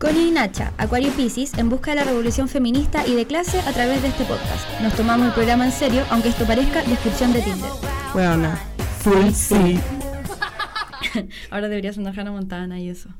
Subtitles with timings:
[0.00, 3.72] Connie y Nacha, Acuario Pisces, en busca de la revolución feminista y de clase a
[3.72, 4.80] través de este podcast.
[4.80, 7.70] Nos tomamos el programa en serio, aunque esto parezca descripción de Tinder.
[8.14, 8.50] Bueno,
[9.00, 9.78] full sí.
[11.50, 13.10] Ahora deberías andar Hannah Montana y eso.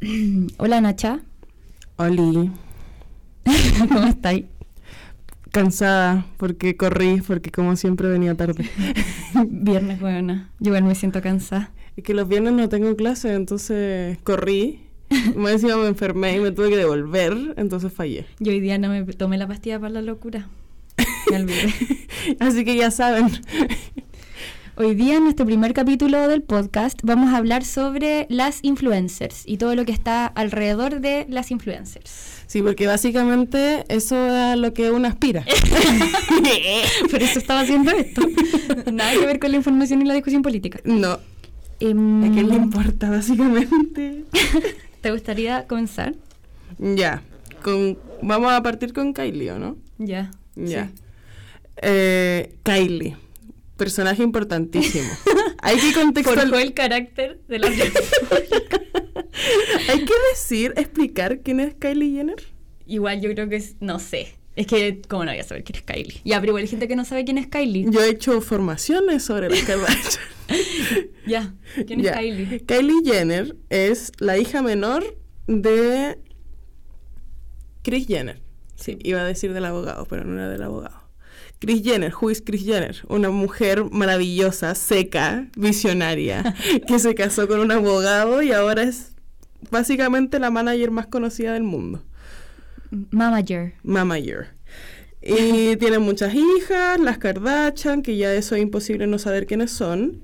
[0.58, 1.20] Hola Nacha,
[1.94, 2.50] Oli,
[3.88, 4.46] ¿cómo estáis?
[5.52, 8.68] cansada porque corrí, porque como siempre venía tarde.
[9.46, 10.50] Viernes, buena.
[10.58, 11.70] Yo igual me siento cansada.
[11.96, 14.80] Es que los viernes no tengo clase, entonces corrí.
[15.36, 18.24] Más encima me enfermé y me tuve que devolver, entonces fallé.
[18.38, 20.48] Yo hoy día no me tomé la pastilla para la locura.
[21.30, 21.74] Me olvidé.
[22.38, 23.30] Así que ya saben.
[24.74, 29.58] Hoy día en nuestro primer capítulo del podcast vamos a hablar sobre las influencers y
[29.58, 32.42] todo lo que está alrededor de las influencers.
[32.46, 35.44] Sí, porque básicamente eso es lo que uno aspira.
[37.10, 38.22] Por eso estaba haciendo esto.
[38.92, 40.80] Nada que ver con la información y la discusión política.
[40.84, 41.18] No,
[41.84, 44.24] Em, ¿a qué le importa básicamente?
[45.00, 46.14] ¿Te gustaría comenzar?
[46.78, 47.22] ya,
[47.62, 49.76] con, vamos a partir con Kylie, ¿o no?
[49.98, 50.30] Ya.
[50.54, 50.86] Ya.
[50.86, 50.92] sí.
[51.82, 53.16] Eh, Kylie,
[53.76, 55.08] personaje importantísimo.
[55.62, 56.60] Hay que Forjó contextualizar.
[56.60, 57.66] el carácter de la
[59.88, 62.42] Hay que decir, explicar quién es Kylie Jenner.
[62.86, 64.36] Igual yo creo que es, no sé.
[64.54, 66.20] Es que, ¿cómo no voy a saber quién es Kylie?
[66.24, 67.86] Ya, pero igual hay gente que no sabe quién es Kylie.
[67.90, 70.22] Yo he hecho formaciones sobre las Kardashian.
[71.26, 71.54] Ya,
[71.86, 72.14] ¿quién es Ya.
[72.14, 72.64] Kylie?
[72.66, 75.04] Kylie Jenner es la hija menor
[75.46, 76.18] de
[77.82, 78.40] Chris Jenner.
[78.74, 81.00] Sí, iba a decir del abogado, pero no era del abogado.
[81.60, 82.96] Chris Jenner, who is Chris Jenner?
[83.08, 86.56] Una mujer maravillosa, seca, visionaria,
[86.88, 89.12] que se casó con un abogado y ahora es
[89.70, 92.02] básicamente la manager más conocida del mundo.
[93.10, 93.74] Mamager.
[93.84, 94.48] Mamager.
[95.22, 100.20] Y tiene muchas hijas, las Kardashian, que ya eso es imposible no saber quiénes son.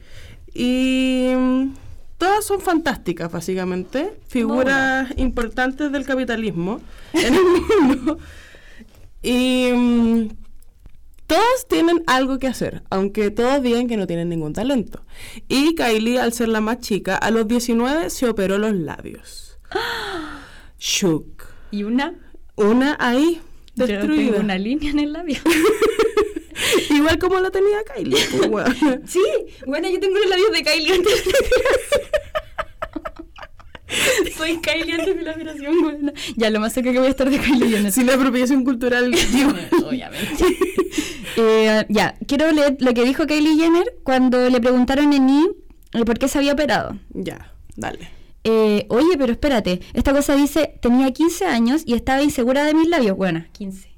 [0.53, 1.75] Y mm,
[2.19, 4.19] todas son fantásticas, básicamente.
[4.27, 6.81] Figuras importantes del capitalismo
[7.13, 7.45] en el
[7.83, 8.19] mundo.
[9.23, 10.29] Y mm,
[11.29, 15.05] todas tienen algo que hacer, aunque todos digan que no tienen ningún talento.
[15.47, 19.59] Y Kylie, al ser la más chica, a los 19 se operó los labios.
[20.79, 21.45] Shook.
[21.71, 22.15] ¿Y una?
[22.57, 23.41] Una ahí,
[23.87, 24.31] Yo destruida.
[24.33, 25.39] tengo una línea en el labio.
[26.91, 28.19] Igual como la tenía Kylie.
[28.51, 28.67] pues,
[29.07, 29.23] sí,
[29.67, 32.09] bueno, yo tengo los labios de Kylie antes de la operación.
[34.37, 36.13] Soy Kylie antes de la operación, bueno.
[36.37, 37.93] Ya, lo más cerca que voy a estar de Kylie Jenner.
[37.93, 39.15] Sin la apropiación cultural.
[39.85, 40.45] Obviamente.
[41.37, 45.49] Eh, ya, quiero leer lo que dijo Kylie Jenner cuando le preguntaron en I
[45.95, 46.99] eh, por qué se había operado.
[47.15, 48.11] ya, dale.
[48.45, 52.89] Eh, oye, pero espérate, esta cosa dice, tenía 15 años y estaba insegura de mis
[52.89, 53.17] labios.
[53.17, 53.89] Bueno, 15.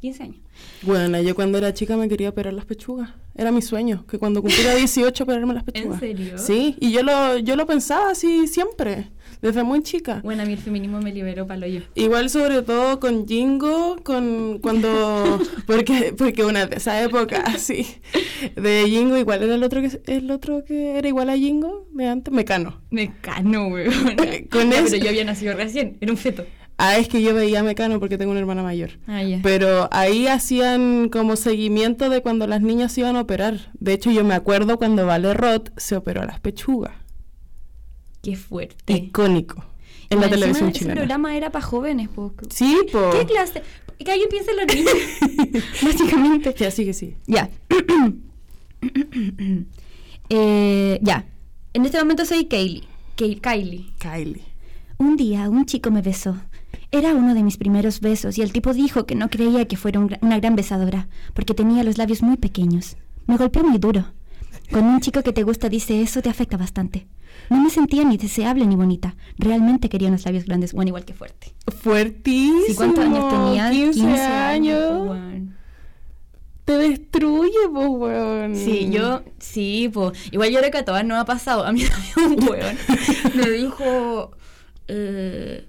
[0.00, 0.36] 15 años.
[0.82, 3.10] Bueno, yo cuando era chica me quería operar las pechugas.
[3.34, 6.00] Era mi sueño, que cuando cumpliera 18 operarme las pechugas.
[6.00, 6.36] serio?
[6.36, 9.10] Sí, y yo lo, yo lo pensaba así siempre,
[9.42, 10.20] desde muy chica.
[10.22, 11.80] Bueno, a mí el feminismo me liberó para lo yo.
[11.94, 17.86] Igual sobre todo con Jingo, con cuando porque porque una de esa época así
[18.56, 22.06] de Jingo igual era el otro que el otro que era igual a Jingo de
[22.08, 22.80] antes, Mecano.
[22.90, 23.90] Mecano, weón.
[24.50, 26.44] Con Ya, eso- Pero yo había nacido recién, era un feto.
[26.82, 28.92] Ah, es que yo veía a Mecano porque tengo una hermana mayor.
[29.06, 29.40] Ah, ya.
[29.42, 33.70] Pero ahí hacían como seguimiento de cuando las niñas se iban a operar.
[33.78, 36.92] De hecho, yo me acuerdo cuando Vale Roth se operó las pechugas.
[38.22, 38.92] Qué fuerte.
[38.92, 39.64] Icónico.
[40.10, 40.94] En la televisión chilena.
[40.94, 42.34] Ese programa era para jóvenes, po.
[42.50, 43.10] Sí, po.
[43.12, 43.62] ¿Qué clase?
[43.98, 45.62] Que alguien piense en los niños.
[45.82, 46.54] Básicamente.
[46.58, 47.14] Ya, sí que sí.
[47.26, 47.48] Ya.
[50.28, 51.26] Eh, ya.
[51.72, 52.84] En este momento soy Kaylee.
[53.16, 53.86] Kay- Kylie.
[53.98, 54.42] Kylie.
[54.98, 56.36] Un día un chico me besó.
[56.92, 60.00] Era uno de mis primeros besos y el tipo dijo que no creía que fuera
[60.00, 62.96] un una gran besadora porque tenía los labios muy pequeños.
[63.26, 64.06] Me golpeó muy duro.
[64.70, 67.06] Cuando un chico que te gusta dice eso te afecta bastante.
[67.50, 69.16] No me sentía ni deseable ni bonita.
[69.36, 71.52] Realmente quería unos labios grandes, bueno, igual que fuerte.
[71.82, 72.62] Fuertísimo.
[72.66, 73.70] Sí, ¿Cuántos años tenías?
[73.72, 75.18] 15, años.
[76.64, 78.54] Te destruye, po, weón.
[78.54, 80.12] Sí, yo, sí, pues.
[80.30, 81.64] Igual yo creo que a todas nos ha pasado.
[81.64, 81.82] A mí
[82.14, 82.76] también un weón
[83.34, 84.30] me dijo.
[84.86, 85.66] eh,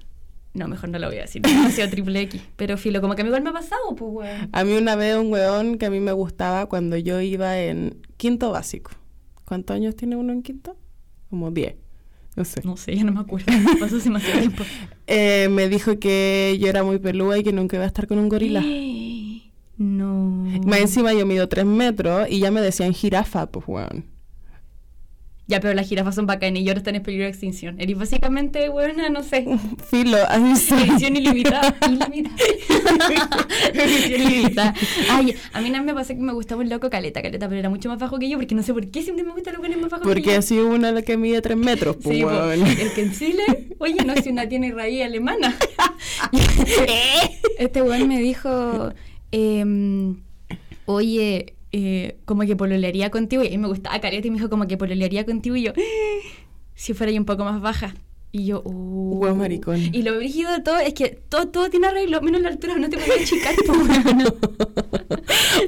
[0.54, 1.42] no, mejor no lo voy a decir.
[1.42, 2.42] Demasiado triple X.
[2.58, 4.50] Pero filo, como que a mí igual me ha pasado, pues, weón.
[4.52, 8.06] A mí una vez un weón que a mí me gustaba cuando yo iba en
[8.18, 8.92] quinto básico.
[9.46, 10.76] ¿Cuántos años tiene uno en quinto?
[11.32, 11.76] Como 10.
[12.36, 12.62] No sé.
[12.64, 13.48] No sé, ya no me acuerdo.
[13.80, 14.64] Pasó hace demasiado tiempo.
[15.14, 18.20] Eh, me dijo que yo era muy pelúa y que nunca iba a estar con
[18.20, 18.64] un gorila.
[19.78, 20.46] No.
[20.68, 24.06] Más encima yo mido 3 metros y ya me decían jirafa, pues weón.
[25.52, 27.76] Ya, pero las jirafas son bacanas y ahora están en peligro de extinción.
[27.78, 29.46] Eres básicamente, buena, no sé.
[29.90, 30.74] Filo, así.
[30.74, 31.76] Edición ilimitada.
[31.86, 32.36] ilimitada.
[33.74, 34.74] Edición ilimitada.
[35.10, 37.70] Ay, a mí nada me pasó que me gustaba un loco caleta, caleta, pero era
[37.70, 39.78] mucho más bajo que yo, porque no sé por qué siempre me gustan los buenos
[39.82, 40.40] más bajos que Porque yo.
[40.40, 43.44] así una la que mide 3 metros, pues, Sí, el que en Chile,
[43.80, 45.54] oye, no, si una tiene raíz alemana.
[47.58, 48.94] este weón me dijo,
[49.32, 50.22] em,
[50.86, 54.50] oye, eh, como que pololearía contigo, y a mí me gustaba Caleta, y me dijo
[54.50, 55.74] como que pololearía contigo, y yo,
[56.76, 57.94] si fuera yo un poco más baja.
[58.34, 59.20] Y yo, uh.
[59.20, 59.80] Weón maricón.
[59.92, 62.90] Y lo brígido de todo es que todo, todo tiene arreglo, menos la altura, no
[62.90, 63.54] te puedes achicar,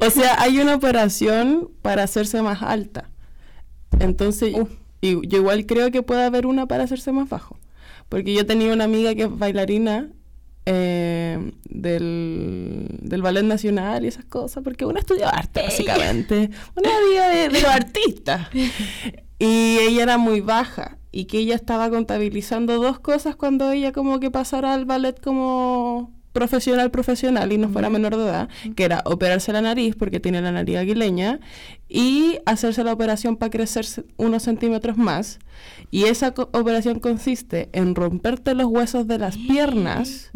[0.00, 3.10] o sea, hay una operación para hacerse más alta.
[4.00, 4.66] Entonces, Uh.
[5.02, 7.58] y yo igual creo que puede haber una para hacerse más bajo.
[8.08, 10.10] Porque yo tenía una amiga que es bailarina
[10.66, 16.50] eh, del, del Ballet Nacional y esas cosas, porque una estudió arte, básicamente.
[16.74, 18.48] Una amiga de, de los artistas.
[19.38, 24.20] Y ella era muy baja y que ella estaba contabilizando dos cosas cuando ella como
[24.20, 29.02] que pasara al ballet como profesional profesional y no fuera menor de edad, que era
[29.06, 31.38] operarse la nariz porque tiene la nariz aguileña
[31.88, 33.86] y hacerse la operación para crecer
[34.16, 35.38] unos centímetros más.
[35.94, 40.30] Y esa co- operación consiste en romperte los huesos de las piernas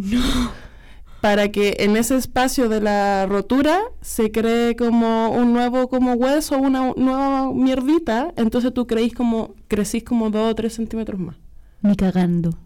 [1.21, 6.59] para que en ese espacio de la rotura se cree como un nuevo como hueso,
[6.59, 11.35] una nueva mierdita, entonces tú creís como, crecís como dos o tres centímetros más.
[11.83, 12.57] Ni cagando.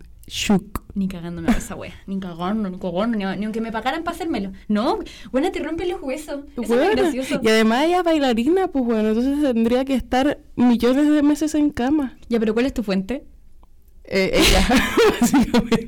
[0.94, 1.92] Ni cagando me hago esa wea.
[2.06, 4.52] Ni cagando, ni cagando, ni, ni aunque me pagaran para hacérmelo.
[4.68, 4.98] No,
[5.30, 6.42] bueno, te rompen los huesos.
[6.52, 6.90] Eso es Buena.
[6.90, 7.40] gracioso.
[7.42, 11.70] Y además ella es bailarina, pues bueno, entonces tendría que estar millones de meses en
[11.70, 12.16] cama.
[12.28, 13.24] Ya, pero ¿cuál es tu fuente?
[14.04, 14.66] Eh, ella,
[15.20, 15.86] básicamente.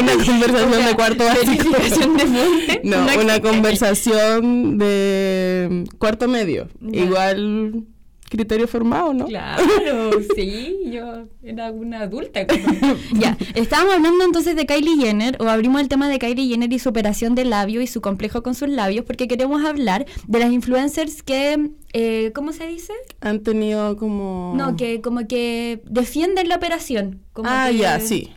[0.00, 1.70] Una conversación de cuarto básico.
[1.70, 2.80] de fuente.
[2.84, 6.68] No, Una conversación de cuarto medio.
[6.80, 7.04] Ya.
[7.04, 7.84] Igual
[8.28, 9.26] criterio formado, ¿no?
[9.26, 12.46] Claro, sí, yo era una adulta.
[13.14, 16.78] ya, estábamos hablando entonces de Kylie Jenner, o abrimos el tema de Kylie Jenner y
[16.78, 20.52] su operación de labio y su complejo con sus labios, porque queremos hablar de las
[20.52, 22.92] influencers que, eh, ¿cómo se dice?
[23.20, 24.54] Han tenido como...
[24.56, 27.20] No, que como que defienden la operación.
[27.32, 28.30] Como Ah, que- ya, sí.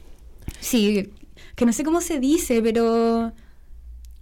[0.60, 1.10] Sí,
[1.56, 3.34] que no sé cómo se dice, pero...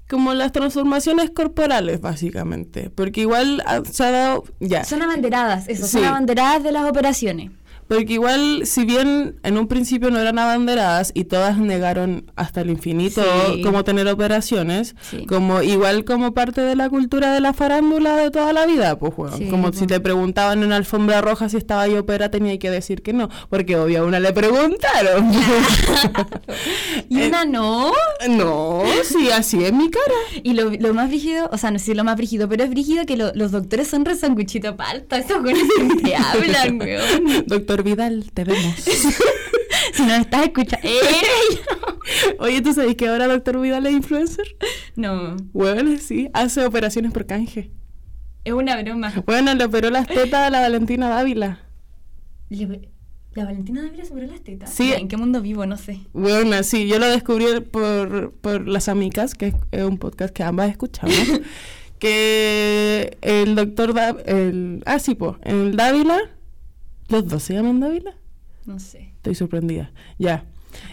[0.09, 2.89] Como las transformaciones corporales, básicamente.
[2.89, 4.44] Porque igual ah, se ha dado...
[4.59, 4.83] Ya.
[4.83, 7.51] Son abanderadas, eso, son abanderadas de las operaciones.
[7.89, 12.69] Porque igual, si bien en un principio no eran abanderadas y todas negaron hasta el
[12.69, 13.21] infinito
[13.53, 13.62] Sí.
[13.63, 15.25] como tener operaciones, Sí.
[15.25, 19.33] como igual como parte de la cultura de la farándula de toda la vida, pues.
[19.38, 19.80] Sí, como pues.
[19.80, 23.27] si te preguntaban en alfombra roja si estaba ahí opera, tenía que decir que no,
[23.50, 25.31] porque obvio a una le preguntaron.
[27.09, 27.92] Y Eh, una no.
[28.30, 30.13] no, sí, así es mi cara.
[30.44, 32.69] Y lo, lo más brígido, o sea, no sé si lo más brígido, pero es
[32.69, 35.18] brígido que lo- los doctores son re sanguchito palta.
[35.18, 37.44] Esos güeyes siempre hablan, weón.
[37.47, 38.76] Doctor Vidal, te vemos.
[39.94, 40.88] Si nos estás escuchando.
[42.40, 44.46] Oye, ¿tú sabes que ahora Doctor Vidal es influencer?
[44.96, 47.72] No, Bueno, sí, hace operaciones por canje.
[48.46, 49.12] es una broma.
[49.26, 51.60] Bueno, le operó las tetas a la Valentina Dávila.
[52.50, 52.90] Le-
[53.34, 54.72] La Valentina Dávila sobre las tetas.
[54.74, 54.94] Sí.
[54.94, 55.66] ¿En qué mundo vivo?
[55.66, 56.00] No sé.
[56.14, 60.70] Bueno, sí, yo lo descubrí por, por Las Amicas, que es un podcast que ambas
[60.70, 61.16] escuchamos.
[62.00, 66.20] que el doctor Da- el Ah, sí, pues, el Dávila.
[67.09, 68.15] ¿Los dos se llaman Dávila?
[68.65, 69.13] No sé.
[69.17, 69.91] Estoy sorprendida.
[70.17, 70.45] Ya.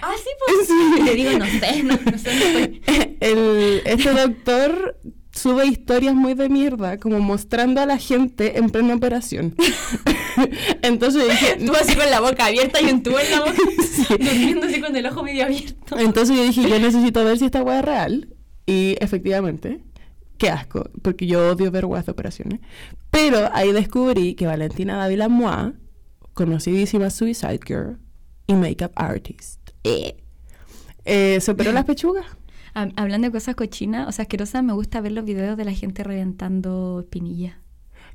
[0.03, 0.67] Ah, sí, pues.
[0.67, 1.03] Sí.
[1.03, 2.81] Le digo, no sé, no, no sé.
[3.21, 4.99] el, este doctor
[5.33, 9.55] sube historias muy de mierda, como mostrando a la gente en plena operación.
[10.83, 13.53] Entonces dije, Tú así con la boca abierta y un tubo en la boca.
[14.19, 15.99] Durmiendo así con el ojo medio abierto.
[15.99, 18.29] Entonces yo dije, yo necesito ver si esta weá es real.
[18.67, 19.81] Y efectivamente,
[20.39, 22.61] qué asco, porque yo odio ver weas de operaciones.
[23.11, 25.75] Pero ahí descubrí que Valentina Dávila Moa,
[26.37, 27.99] conocidísima Suicide Girl
[28.47, 30.17] y makeup artist, eh,
[31.07, 32.27] eh, se operó las pechugas.
[32.75, 35.73] Hab- Hablando de cosas cochinas, o sea, asquerosas, me gusta ver los videos de la
[35.73, 37.55] gente reventando espinillas.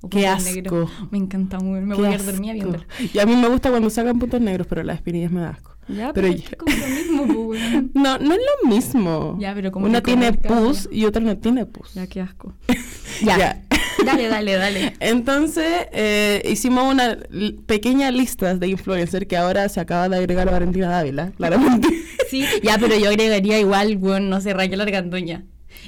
[0.09, 0.89] Qué asco.
[1.11, 2.31] Me encanta, muy, me Qué voy a ir asco.
[2.31, 2.83] dormida viéndolo.
[3.13, 5.75] Y a mí me gusta cuando sacan puntos negros, pero las espinillas me da asco.
[5.87, 7.61] Ya, Pero pero, ya- es como lo mismo, pues.
[7.95, 9.37] No, no es lo mismo.
[9.39, 11.93] Ya, pero como Una tiene pus y otra no tiene pus.
[11.95, 12.53] Ya, qué asco.
[13.25, 13.37] Ya.
[13.37, 13.61] ya.
[14.05, 14.93] Dale, dale, dale.
[14.99, 17.17] Entonces, eh, hicimos una
[17.65, 21.87] pequeña lista de influencers que ahora se acaba de agregar a Valentina Dávila, claramente.
[22.29, 25.43] Sí, ya, pero yo agregaría igual, bueno, no sé, Raquel Argandoña.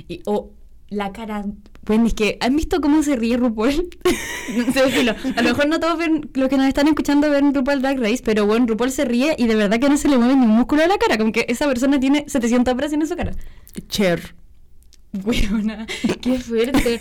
[0.09, 0.51] Y, o
[0.89, 1.45] la cara.
[1.85, 3.89] Bueno, es que, ¿han visto cómo se ríe RuPaul?
[4.57, 5.15] no sé, filo.
[5.37, 8.21] A lo mejor no todos ven, los que nos están escuchando ven RuPaul Drag Race,
[8.25, 10.51] pero bueno, RuPaul se ríe y de verdad que no se le mueve ni un
[10.51, 13.33] músculo de la cara, como que esa persona tiene 700 operaciones en su cara.
[13.87, 14.35] Cher.
[15.23, 15.85] Buena,
[16.21, 16.99] qué fuerte.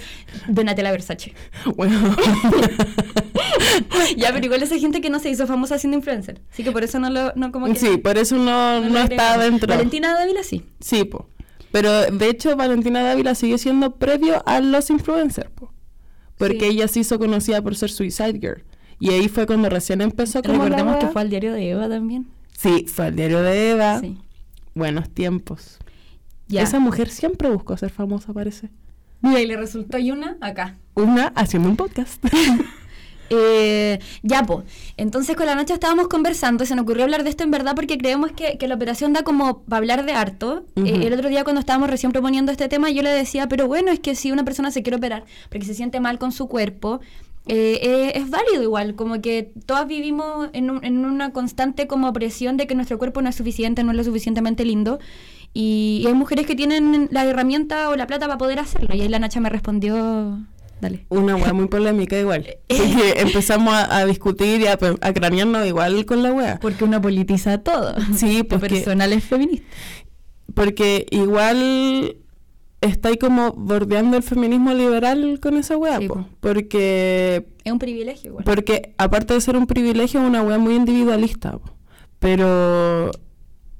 [0.48, 1.32] Donatella Versace.
[1.76, 2.14] Bueno,
[4.16, 6.40] Ya, pero igual esa gente que no se hizo famosa siendo influencer.
[6.52, 7.74] Así que por eso no lo, no como que.
[7.76, 9.68] sí, por eso no, no no está dentro.
[9.68, 10.64] Valentina Dávila sí.
[10.80, 11.28] Sí, po.
[11.70, 15.72] Pero de hecho Valentina Dávila sigue siendo previo a los influencers, po.
[16.36, 16.64] Porque Sí.
[16.66, 18.62] ella se hizo conocida por ser Suicide Girl.
[18.98, 21.88] Y ahí fue cuando recién empezó como la Recordemos que fue al diario de Eva
[21.88, 22.26] también.
[22.56, 24.00] Sí, fue al diario de Eva.
[24.00, 24.18] Sí.
[24.74, 25.78] Buenos tiempos.
[26.60, 28.68] Esa mujer siempre buscó ser famosa, parece.
[29.22, 30.76] Mira, y le resultó y una acá.
[30.94, 32.22] Una haciendo un podcast.
[33.34, 34.62] Eh, ya, po.
[34.98, 37.74] Entonces con la noche estábamos conversando y se nos ocurrió hablar de esto en verdad
[37.74, 40.66] porque creemos que, que la operación da como para hablar de harto.
[40.76, 43.90] Eh, el otro día cuando estábamos recién proponiendo este tema yo le decía, pero bueno,
[43.90, 47.00] es que si una persona se quiere operar porque se siente mal con su cuerpo,
[47.46, 52.12] eh, eh, es válido igual, como que todas vivimos en, un- en una constante como
[52.12, 54.98] presión de que nuestro cuerpo no es suficiente, no es lo suficientemente lindo.
[55.54, 58.88] Y, y hay mujeres que tienen la herramienta o la plata para poder hacerlo.
[58.94, 60.38] Y ahí la Nacha me respondió,
[60.80, 61.04] dale.
[61.10, 62.46] Una wea muy polémica igual.
[62.68, 66.58] Empezamos a, a discutir y a, a cranearnos igual con la wea.
[66.60, 67.94] Porque uno politiza todo.
[68.16, 69.66] Sí, Tu porque- personal es feminista.
[70.54, 72.16] Porque igual
[72.80, 76.26] está ahí como bordeando el feminismo liberal con esa wea, Sí, po.
[76.40, 78.44] Porque, Es un privilegio igual.
[78.44, 81.52] porque aparte de ser un privilegio, es una wea muy individualista.
[81.52, 81.72] po.
[82.18, 83.10] Pero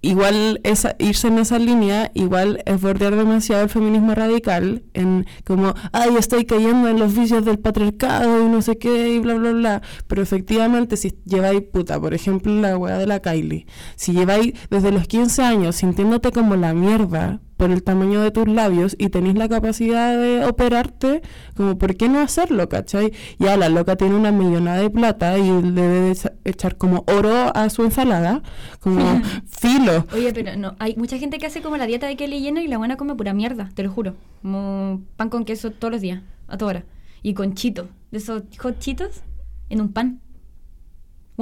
[0.03, 5.75] igual esa, irse en esa línea, igual es bordear demasiado el feminismo radical en como,
[5.93, 9.53] ay, estoy cayendo en los vicios del patriarcado y no sé qué y bla, bla,
[9.53, 9.83] bla.
[10.09, 13.67] Pero efectivamente, si lleváis puta, por ejemplo, la wea de la Kylie,
[13.97, 18.49] si lleváis desde los 15 años sintiéndote como la mierda por el tamaño de tus
[18.49, 21.23] labios y tenéis la capacidad de operarte,
[21.57, 23.13] como, ¿por qué no hacerlo, cachai?
[23.39, 27.55] Ya la loca tiene una millonada de plata y debe de echa- echar como oro
[27.57, 28.43] a su ensalada,
[28.81, 30.07] como filo.
[30.13, 32.67] Oye, pero no, hay mucha gente que hace como la dieta de Kelly Jenner y
[32.67, 34.17] la buena come pura mierda, te lo juro.
[34.43, 36.85] Como pan con queso todos los días, a toda hora.
[37.23, 39.23] Y con chito, de esos hot chitos
[39.69, 40.21] en un pan.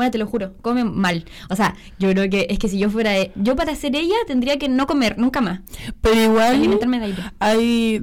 [0.01, 1.27] Bueno, te lo juro, come mal.
[1.51, 3.19] O sea, yo creo que es que si yo fuera...
[3.19, 5.61] e- Yo para ser ella tendría que no comer nunca más.
[6.01, 7.23] Pero igual Alimentarme de aire.
[7.39, 8.03] hay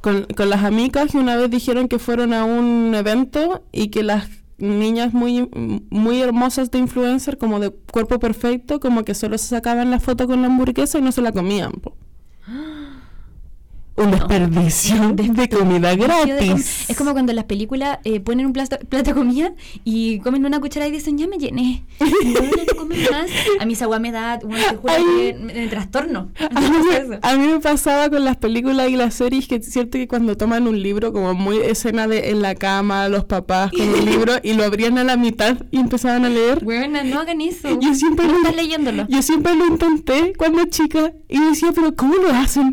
[0.00, 4.02] con, con las amigas que una vez dijeron que fueron a un evento y que
[4.02, 5.48] las niñas muy
[5.88, 10.26] muy hermosas de influencer como de cuerpo perfecto como que solo se sacaban la foto
[10.26, 11.94] con la hamburguesa y no se la comían po.
[14.02, 18.20] un desperdicio de comida Yo de com- gratis Es como cuando en las películas eh,
[18.20, 19.52] ponen un plato, plato de comida
[19.84, 21.84] y comen una cuchara y dicen, ya me llené.
[22.00, 23.30] Ya no comen más.
[23.60, 25.04] A mí esa agua me da, bueno, te juro Ay.
[25.04, 26.30] que me, me trastorno.
[26.38, 26.76] A mí,
[27.22, 30.36] a mí me pasaba con las películas y las series que es cierto que cuando
[30.36, 34.34] toman un libro, como muy escena de en la cama, los papás con un libro
[34.42, 36.64] y lo abrían a la mitad y empezaban a leer.
[36.64, 37.78] Buena, no hagan eso.
[37.80, 39.06] Yo siempre, no lo, estás leyéndolo.
[39.08, 42.72] yo siempre lo intenté cuando chica y decía, pero ¿cómo lo hacen?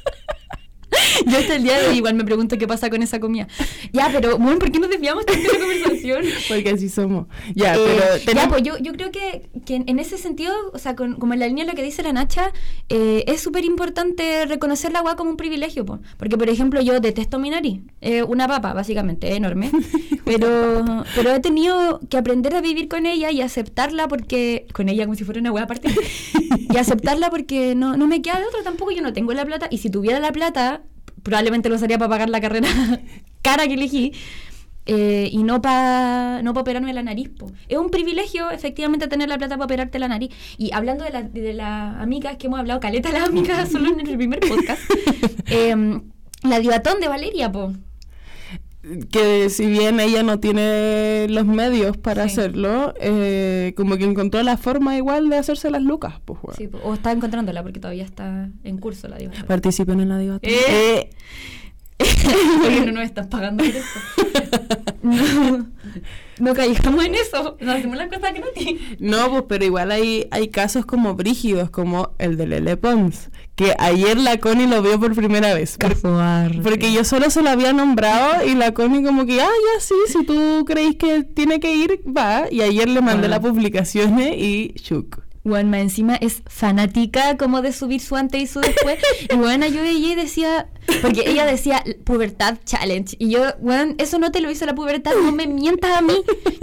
[1.25, 3.47] Yo hasta el día de hoy igual me pregunto qué pasa con esa comida.
[3.93, 6.23] Ya, pero, bueno, ¿por qué nos desviamos tanto de la conversación?
[6.47, 7.27] Porque así somos.
[7.55, 10.95] Ya, Eh, pero ya, pues yo, yo creo que, que en, ese sentido, o sea,
[10.95, 12.51] con- como en la línea de lo que dice la Nacha,
[12.89, 15.85] eh, es súper importante reconocer la agua como un privilegio.
[15.85, 15.99] po.
[16.17, 17.81] Porque, por ejemplo, yo detesto mi nariz.
[18.01, 19.71] Eh, una papa, básicamente, es enorme.
[20.25, 24.65] Pero, pero he tenido que aprender a vivir con ella y aceptarla porque...
[24.71, 25.89] Con ella como si fuera una hueá aparte.
[26.69, 28.91] y aceptarla porque no, no me queda de otra tampoco.
[28.91, 29.67] Yo no tengo la plata.
[29.71, 30.83] Y si tuviera la plata,
[31.23, 32.67] probablemente lo usaría para pagar la carrera
[33.41, 34.13] cara que elegí.
[34.87, 37.29] eh, y no para no pa operarme la nariz.
[37.29, 37.51] po.
[37.69, 40.31] Es un privilegio, efectivamente, tener la plata para operarte la nariz.
[40.57, 43.99] Y hablando de las de las amigas que hemos hablado, caleta las amigas, solo en
[44.07, 44.81] el primer podcast,
[45.47, 46.01] em,
[46.43, 47.73] la divatón de Valeria, po.
[49.11, 52.31] Que si bien ella no tiene los medios para Sí.
[52.39, 56.15] hacerlo, eh, como que encontró la forma igual de hacerse las lucas.
[56.25, 56.57] Pues, weón.
[56.57, 59.45] Sí, o está encontrándola porque todavía está en curso la divatón.
[59.45, 60.39] Participen en la diva.
[60.41, 61.09] Eh.
[62.65, 63.99] Oye, no nos están pagando por esto.
[65.11, 65.67] No,
[66.39, 67.57] no caigamos en eso.
[67.59, 68.79] No hacemos las cosas gratis.
[68.99, 73.73] No, pues, pero igual hay, hay casos como brígidos, como el de Lele Pons, que
[73.77, 75.77] ayer la Connie lo vio por primera vez.
[75.77, 75.95] Por-
[76.63, 79.95] Porque yo solo se lo había nombrado y la Connie como que, ah, ya sí,
[80.07, 82.45] si tú creéis que tiene que ir, va.
[82.49, 83.31] Y ayer le mandé Ah.
[83.31, 84.73] las publicaciones y
[85.43, 85.51] shook.
[85.51, 88.97] Juanma encima es fanática como de subir su antes y su después.
[89.31, 90.67] y bueno, yo veía y decía,
[91.01, 93.15] porque ella decía pubertad challenge.
[93.19, 96.13] Y yo, bueno, eso no te lo hizo la pubertad, no me mientas a mí.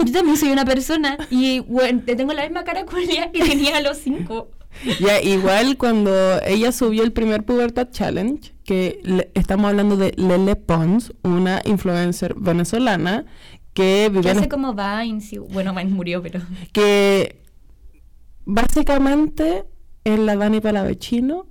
[0.05, 1.17] Yo también soy una persona.
[1.29, 4.49] Y bueno, te tengo la misma cara ella que tenía a los cinco.
[4.99, 10.55] Ya, igual cuando ella subió el primer Pubertad Challenge, que le- estamos hablando de Lele
[10.55, 13.25] Pons, una influencer venezolana
[13.73, 15.33] que Que vivía en hace como Vines.
[15.33, 16.41] y- bueno, Vines murió, pero.
[16.71, 17.38] que
[18.49, 19.63] básicamente
[20.03, 21.47] es la Dani Palavecino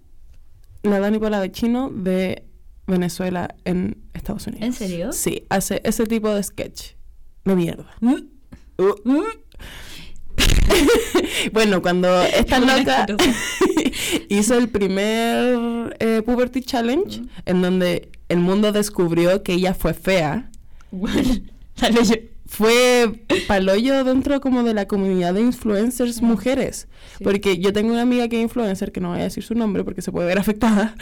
[0.82, 2.44] la Dani Palavecino de
[2.86, 4.64] Venezuela en Estados Unidos.
[4.64, 5.12] ¿En serio?
[5.12, 6.92] Sí, hace ese tipo de sketch.
[7.44, 7.86] De mierda.
[8.00, 8.14] ¿Mm?
[8.78, 8.94] Uh.
[11.52, 13.06] bueno, cuando esta loca
[14.28, 20.50] hizo el primer eh, Puberty Challenge, en donde el mundo descubrió que ella fue fea,
[20.90, 21.40] Bueno.
[22.48, 26.88] fue paloyo dentro como de la comunidad de influencers mujeres.
[27.18, 27.24] Sí.
[27.24, 29.84] Porque yo tengo una amiga que es influencer, que no voy a decir su nombre
[29.84, 30.96] porque se puede ver afectada,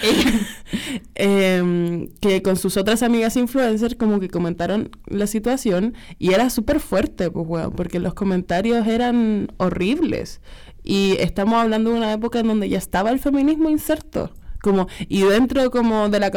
[1.14, 6.80] em, que con sus otras amigas influencers como que comentaron la situación y era súper
[6.80, 10.40] fuerte, pues, weón, porque los comentarios eran horribles.
[10.82, 14.32] Y estamos hablando de una época en donde ya estaba el feminismo inserto.
[14.62, 16.32] Como, y dentro como de la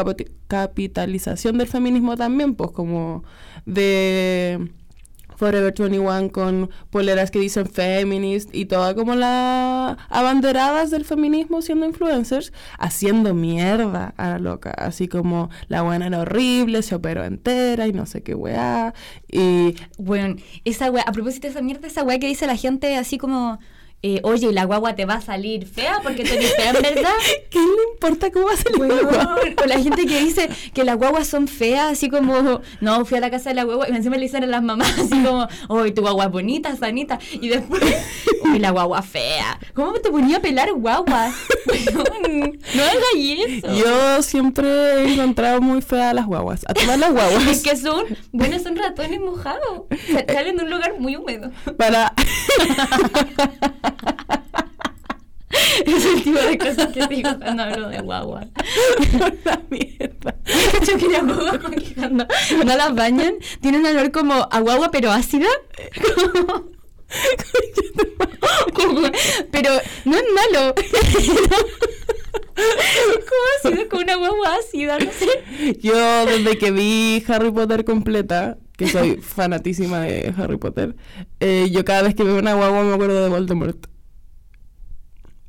[0.47, 3.23] capitalización del feminismo también, pues como
[3.65, 4.69] de
[5.39, 11.85] Forever 21 con poleras que dicen feminist y todas como las abanderadas del feminismo siendo
[11.85, 14.71] influencers, haciendo mierda a la loca.
[14.71, 18.93] Así como la buena era horrible, se operó entera y no sé qué weá.
[19.31, 22.97] Y Bueno, esa wea, a propósito de esa mierda, esa wea que dice la gente
[22.97, 23.59] así como,
[24.01, 27.11] eh, oye, la guagua te va a salir fea porque te fea, en verdad.
[27.49, 29.35] ¿qué le importa cómo va a salir la guagua?
[29.63, 33.21] O la gente que dice que las guaguas son feas, así como, no, fui a
[33.21, 35.91] la casa de la guagua y encima le dicen a las mamás, así como, uy,
[35.91, 37.81] tu guagua es bonita, sanita, y después,
[38.45, 39.59] uy, la guagua fea.
[39.73, 41.33] ¿Cómo te ponía a pelar guaguas?
[42.75, 43.67] No hagas eso.
[43.73, 47.47] Yo siempre he encontrado muy feas a las guaguas, a todas las guaguas.
[47.47, 49.83] Es que son, bueno, son ratones mojados.
[50.11, 51.51] Sa- Salen de un lugar muy húmedo.
[51.77, 52.13] Para...
[55.85, 58.45] Es el tipo de cosas que digo cuando hablo de guagua.
[59.45, 60.35] la mierda.
[60.87, 61.59] Yo quería guagua
[61.95, 62.27] cuando
[62.65, 65.47] no las bañan, tienen un olor como a guagua pero ácida.
[66.15, 66.67] Como-
[68.73, 69.09] como-
[69.51, 69.71] pero
[70.05, 70.75] no es malo.
[73.25, 75.75] como ácido, como una guagua ácida, no sé.
[75.81, 80.95] Yo desde que vi Harry Potter completa, que soy fanatísima de Harry Potter,
[81.41, 83.87] eh, yo cada vez que veo una guagua me acuerdo de Voldemort.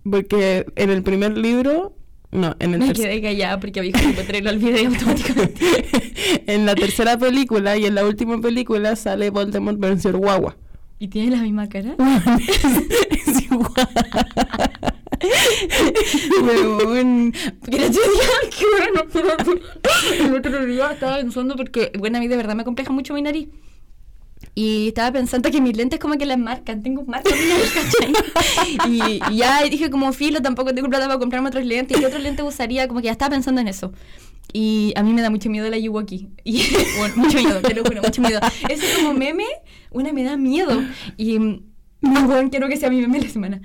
[0.02, 1.94] Porque en el primer libro,
[2.32, 5.60] no, en el Me quedé callada porque vi Harry lo olvidé automáticamente.
[6.46, 10.56] en la tercera película y en la última película sale Voldemort versión guagua.
[10.98, 11.94] ¿Y tiene la misma cara?
[13.26, 13.88] es igual.
[16.42, 17.32] Weón.
[17.70, 19.04] Qué bueno.
[20.18, 23.22] El otro día estaba pensando porque, bueno, a mí de verdad me compleja mucho mi
[23.22, 23.48] nariz.
[24.54, 27.32] Y estaba pensando que mis lentes como que las marcan, tengo marcas.
[28.88, 31.96] Y, y ya dije como filo, tampoco tengo plata para comprarme otros lentes.
[31.96, 32.88] ¿Y qué otros lentes usaría?
[32.88, 33.92] Como que ya estaba pensando en eso.
[34.52, 36.28] Y a mí me da mucho miedo la Yuwoki.
[36.44, 36.62] Y,
[36.98, 38.40] bueno, mucho miedo, te lo juro, mucho miedo.
[38.68, 39.46] Ese como meme,
[39.90, 40.82] una me da miedo.
[41.16, 41.38] Y
[42.02, 43.60] no, weón, quiero que sea mi meme de la semana.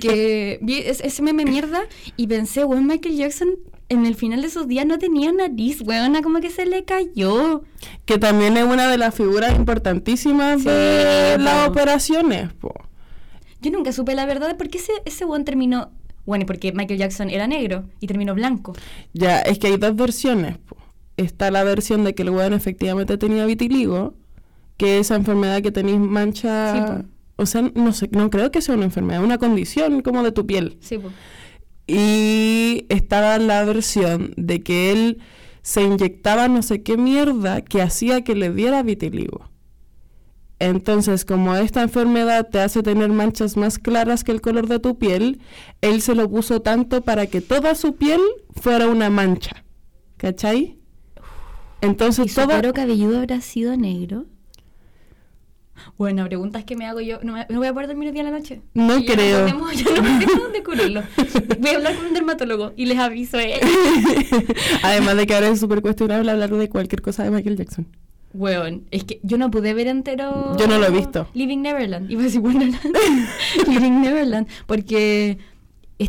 [0.00, 1.82] Que vi es- ese meme mierda
[2.16, 3.50] y pensé, weón, Michael Jackson
[3.88, 7.62] en el final de sus días no tenía nariz, weón, como que se le cayó.
[8.04, 12.52] Que también es una de las figuras importantísimas Sí, de las operaciones.
[12.54, 12.72] po.
[13.60, 15.90] Yo nunca supe la verdad de por qué ese, ese weón terminó.
[16.24, 18.74] Bueno, y porque Michael Jackson era negro y terminó blanco.
[19.12, 20.56] Ya, es que hay dos versiones.
[20.58, 20.76] po.
[21.16, 24.14] Está la versión de que el weón efectivamente tenía vitiligo,
[24.78, 26.72] que esa enfermedad que tenéis mancha...
[27.00, 27.06] Sí.
[27.42, 30.46] O sea, no sé, no creo que sea una enfermedad, una condición como de tu
[30.46, 30.78] piel.
[30.80, 31.12] Sí, pues.
[31.86, 35.18] Y estaba la versión de que él
[35.62, 39.50] se inyectaba no sé qué mierda que hacía que le diera vitiligo.
[40.58, 44.96] Entonces, como esta enfermedad te hace tener manchas más claras que el color de tu
[44.96, 45.40] piel,
[45.80, 48.20] él se lo puso tanto para que toda su piel
[48.60, 49.64] fuera una mancha.
[50.18, 50.78] ¿Cachai?
[51.80, 52.72] ¿Y Entonces, su toda...
[52.72, 54.26] cabelludo habrá sido negro?
[55.98, 57.18] Bueno, preguntas que me hago yo.
[57.22, 58.60] No, me- no voy a poder dormir el día a la noche.
[58.74, 59.40] No Y creo.
[59.40, 61.02] podemos- ya no sé cómo descubrirlo.
[61.60, 63.38] Voy a hablar con un dermatólogo y les aviso.
[63.38, 63.58] Eh.
[64.82, 67.86] Además de que ahora es súper cuestionable hablar de cualquier cosa de Michael Jackson.
[68.34, 70.56] Weón, es que yo no pude ver entero.
[70.56, 71.28] Yo no lo he visto.
[71.34, 72.10] Living Neverland.
[72.10, 72.96] Iba a decir Wonderland.
[73.68, 74.48] Living Neverland.
[74.66, 75.38] Porque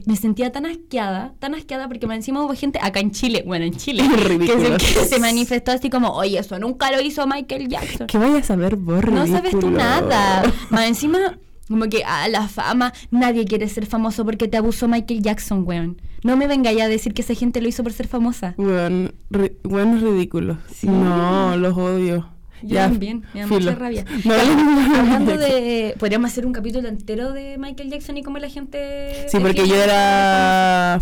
[0.05, 3.73] me sentía tan asqueada, tan asqueada, porque encima hubo gente acá en Chile, bueno, en
[3.75, 4.83] Chile, que se, Ridículos.
[4.83, 8.07] que se manifestó así como, oye, eso nunca lo hizo Michael Jackson.
[8.07, 10.43] ¿Qué vayas a ver vos, No sabes tú nada.
[10.69, 15.21] Más encima, como que, ah, la fama, nadie quiere ser famoso porque te abusó Michael
[15.21, 16.01] Jackson, weón.
[16.23, 18.53] No me venga ya a decir que esa gente lo hizo por ser famosa.
[18.57, 20.57] Weón, ri- weón ridículo.
[20.73, 20.87] Sí.
[20.87, 22.29] No, los odio.
[22.63, 23.59] Yo también, me da filo.
[23.59, 24.05] mucha rabia.
[24.25, 25.95] No, hablando de.
[25.99, 29.27] Podríamos hacer un capítulo entero de Michael Jackson y cómo la gente.
[29.29, 31.01] Sí, porque yo era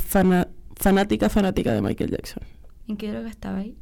[0.76, 2.44] fanática, fanática de Michael Jackson.
[2.88, 3.78] ¿En qué droga estaba ahí?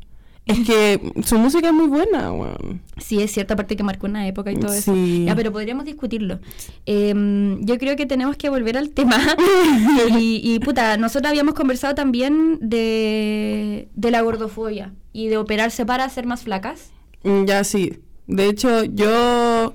[0.50, 2.82] Es que su música es muy buena, weón.
[2.98, 4.96] Sí, es cierto, aparte que marcó una época y todo eso.
[4.96, 6.40] Ya, pero podríamos discutirlo.
[6.88, 9.16] Em, yo creo que tenemos que volver al tema.
[10.18, 16.10] y, y, puta, nosotros habíamos conversado también de, de la gordofobia y de operarse para
[16.10, 16.90] ser más flacas.
[17.24, 18.00] Mm, Ya sí.
[18.28, 19.74] De hecho, yo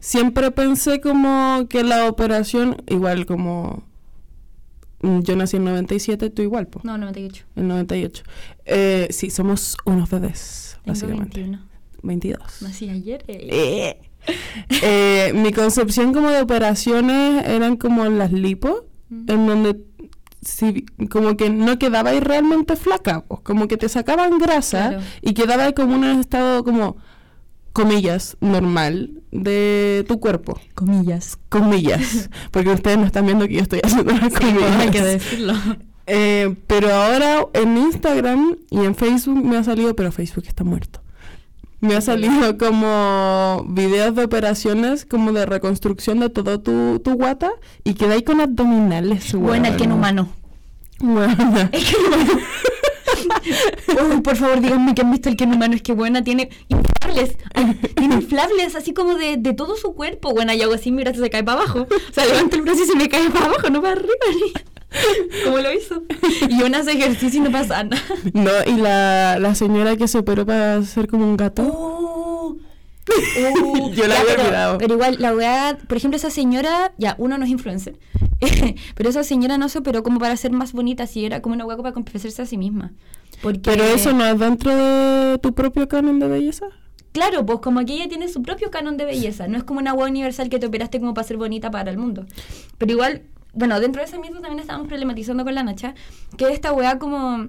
[0.00, 3.84] siempre pensé como que la operación, igual como
[5.02, 6.84] mm, yo nací en 97, tú igual, pues.
[6.84, 7.44] No, 98.
[7.56, 8.24] En 98.
[8.64, 11.40] Eh, sí, somos unos bebés, Tengo básicamente.
[11.40, 11.64] 21.
[12.02, 12.62] 22.
[12.62, 13.24] Nací ayer.
[13.28, 13.48] eh.
[13.50, 14.08] Eh.
[14.84, 19.30] Eh, mi concepción como de operaciones eran como las lipo, Mm.
[19.30, 19.80] en donde
[20.44, 25.02] si, como que no quedaba ahí realmente flaca, pues, como que te sacaban grasa Claro.
[25.22, 26.96] y quedaba ahí como en un estado como,
[27.72, 30.60] comillas, normal de tu cuerpo.
[30.74, 31.38] Comillas.
[31.48, 34.76] Comillas, porque ustedes no están viendo que yo estoy haciendo las comillas.
[34.78, 35.54] hay que decirlo.
[36.06, 41.00] Eh, pero ahora en Instagram y en Facebook me ha salido, pero Facebook está muerto.
[41.82, 47.50] Me ha salido como videos de operaciones, como de reconstrucción de todo tu, tu guata
[47.84, 49.32] y queda ahí con abdominales.
[49.34, 50.28] Bueno, el que en humano.
[51.00, 51.68] Weona.
[51.72, 52.32] Es que humano.
[54.14, 55.74] Uy, por favor, díganme que han visto el que humano.
[55.74, 57.36] Es que buena tiene inflables.
[57.96, 60.32] Tiene inflables así como de, de todo su cuerpo.
[60.32, 61.86] Buena, yo hago así, mi brazo se cae para abajo.
[61.90, 64.14] O sea, levanto el brazo y se me cae para abajo, no para arriba.
[64.34, 64.71] ni-
[65.44, 66.02] ¿Cómo lo hizo?
[66.48, 68.02] Y una hace ejercicio y no pasa nada.
[68.32, 71.62] No, y la, la señora que se operó para ser como un gato.
[71.64, 72.56] Oh.
[73.62, 74.78] Uh, Yo la ya, había pero, olvidado.
[74.78, 77.98] pero igual, la weá, por ejemplo, esa señora, ya, uno no es influencer,
[78.94, 81.64] pero esa señora no se operó como para ser más bonita, si era como una
[81.64, 82.92] weá para complacerse a sí misma.
[83.42, 86.66] Porque, Pero eso no es dentro de tu propio canon de belleza.
[87.12, 89.92] Claro, pues como que ella tiene su propio canon de belleza, no es como una
[89.94, 92.24] weá universal que te operaste como para ser bonita para el mundo.
[92.78, 93.22] Pero igual,
[93.54, 95.94] bueno, dentro de ese mito también estábamos problematizando con la Nacha,
[96.36, 97.48] que esta weá como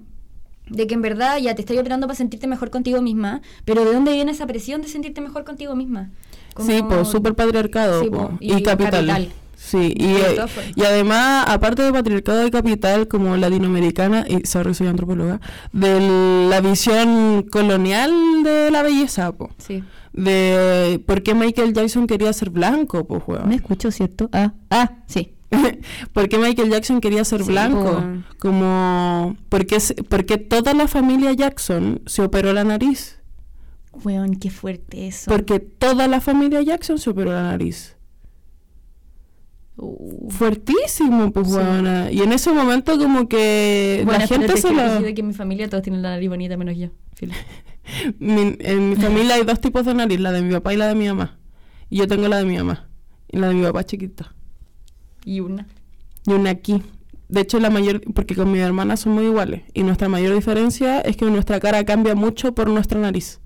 [0.69, 3.93] de que en verdad ya te estoy operando para sentirte mejor contigo misma, pero ¿de
[3.93, 6.09] dónde viene esa presión de sentirte mejor contigo misma?
[6.53, 8.91] Como- Sí, pues súper patriarcado Sí, po, po, y, y capital.
[9.07, 9.29] capital.
[9.55, 10.35] Sí, y, eh,
[10.75, 15.39] y además, aparte de patriarcado y capital, como latinoamericana, y sorry, soy antropóloga,
[15.71, 18.11] de la visión colonial
[18.43, 19.51] de la belleza, po.
[19.59, 19.81] Sí.
[20.11, 23.47] De por qué Michael Jackson quería ser blanco, pues, weón.
[23.47, 24.29] ¿Me escucho, cierto?
[24.33, 25.31] Ah, ah, sí.
[26.13, 28.03] ¿Por qué Michael Jackson quería ser Sí, blanco?
[28.39, 33.19] Como, ¿por qué, se- por qué toda la familia Jackson se operó la nariz?
[34.03, 35.29] Weón, qué fuerte eso.
[35.29, 37.95] Porque toda la familia Jackson se operó la nariz.
[39.75, 40.29] Uh.
[40.29, 41.53] Fuertísimo, pues, Sí.
[41.55, 42.11] weona.
[42.11, 44.83] Y en ese momento como que Bueno, la gente se lo...
[44.83, 46.89] brígido que en mi familia todos tienen la nariz bonita menos yo.
[48.19, 50.87] Mi- en mi familia hay dos tipos de nariz, la de mi papá y la
[50.87, 51.37] de mi mamá.
[51.89, 52.87] Y yo tengo la de mi mamá.
[53.31, 54.33] Y la de mi papá chiquita.
[55.25, 55.67] Y una.
[56.25, 56.81] Y una aquí.
[57.29, 58.01] De hecho, la mayor...
[58.13, 59.63] Porque con mi hermana son muy iguales.
[59.73, 63.39] Y nuestra mayor diferencia es que nuestra cara cambia mucho por nuestra nariz.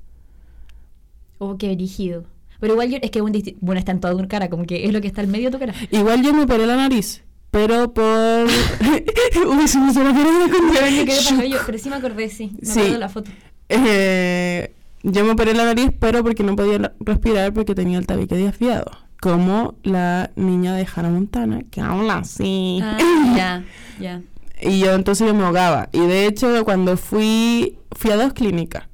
[1.37, 2.25] Oh, qué brígido.
[2.59, 4.91] Pero igual yo, es que un bueno, está en toda tu cara, como que es
[4.93, 5.73] lo que está al medio de tu cara.
[5.91, 7.23] Igual yo me operé la nariz.
[7.51, 8.03] Pero por...
[9.47, 12.51] Uy, se me se me quedé yo, pero sí me acordé, sí.
[12.59, 12.79] Me Sí.
[12.79, 13.31] acuerdo la foto.
[13.69, 18.35] Eh, yo me operé la nariz, pero porque no podía respirar porque tenía el tabique
[18.35, 18.91] desviado.
[19.21, 22.79] Como la niña de Hannah Montana, que habla así.
[22.83, 22.97] Ah,
[23.35, 23.63] ya,
[23.99, 24.21] ya.
[24.61, 25.89] Y yo entonces yo me ahogaba.
[25.91, 28.87] Y de hecho, cuando fui, fui a dos clínicas.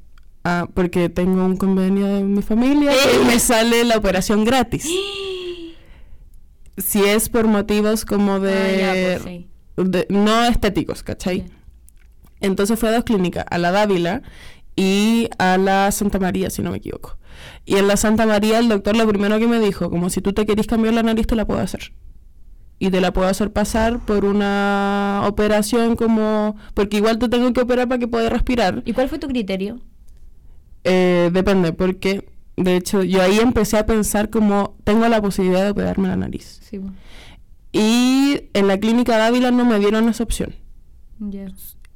[0.46, 4.88] ah, porque tengo un convenio de mi familia y me sale la operación gratis.
[6.78, 9.48] Si es por motivos como de, Ah, ya, pues, sí.
[9.78, 11.46] de- no estéticos, ¿cachai?
[12.42, 14.22] Entonces fue a dos clínicas, a la Dávila
[14.76, 17.18] y a la Santa María, si no me equivoco.
[17.66, 20.34] Y en la Santa María el doctor lo primero que me dijo, como si tú
[20.34, 21.94] te querís cambiar la nariz, te la puedo hacer.
[22.80, 26.56] Y te la puedo hacer pasar por una operación como...
[26.74, 28.84] Porque igual te tengo que operar para que puedas respirar.
[28.86, 29.80] ¿Y cuál fue tu criterio?
[30.84, 32.28] Eh, depende, porque
[32.58, 36.60] de hecho yo ahí empecé a pensar como tengo la posibilidad de operarme la nariz.
[36.64, 36.82] Sí.
[37.72, 40.54] Y en la clínica Dávila no me dieron esa opción.
[41.20, 41.48] Ya.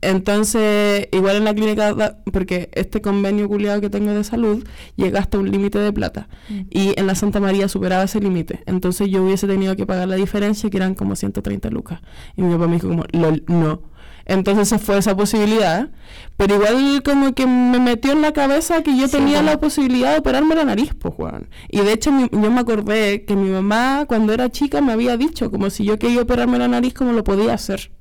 [0.01, 4.63] Entonces, igual en la clínica, da- porque este convenio culiado que tengo de salud
[4.95, 6.27] llega hasta un límite de plata.
[6.49, 6.59] Mm.
[6.69, 8.61] Y en la Santa María superaba ese límite.
[8.65, 11.99] Entonces yo hubiese tenido que pagar la diferencia, que eran como 130 lucas.
[12.35, 13.81] Y mi papá me dijo como, "Lol, no.
[14.25, 15.89] Entonces se fue esa posibilidad.
[16.35, 19.51] Pero igual como que me metió en la cabeza que yo Sí, tenía bueno.
[19.51, 21.49] la posibilidad de operarme la nariz, pues, Juan.
[21.69, 25.15] Y de hecho mi- yo me acordé que mi mamá cuando era chica me había
[25.17, 27.91] dicho como si yo quería operarme la nariz, como lo podía hacer.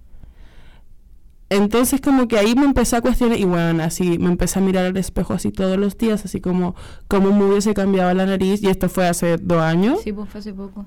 [1.48, 4.87] Entonces como que ahí me empecé a cuestionar y bueno, así me empecé a mirar
[4.87, 6.74] al espejo así todos los días, así como
[7.06, 10.00] cómo me hubiese cambiado la nariz y esto fue hace dos años.
[10.02, 10.85] Sí, pues fue hace poco.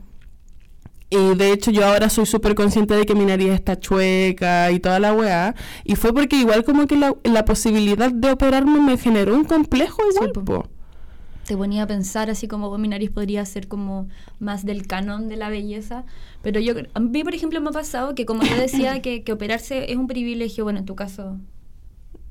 [1.11, 4.79] Y de hecho yo ahora soy súper consciente de que mi nariz está chueca y
[4.79, 5.55] toda la weá.
[5.83, 10.01] Y fue porque igual como que la, la posibilidad de operarme me generó un complejo
[10.11, 10.43] igual, po.
[10.43, 10.78] po.
[11.49, 14.07] Te ponía a pensar así como "Oh, mi nariz podría ser como
[14.39, 16.05] más del canon de la belleza.
[16.43, 19.31] Pero yo, a mí, por ejemplo, me ha pasado que como yo decía que, que
[19.33, 21.37] operarse es un privilegio, bueno, en tu caso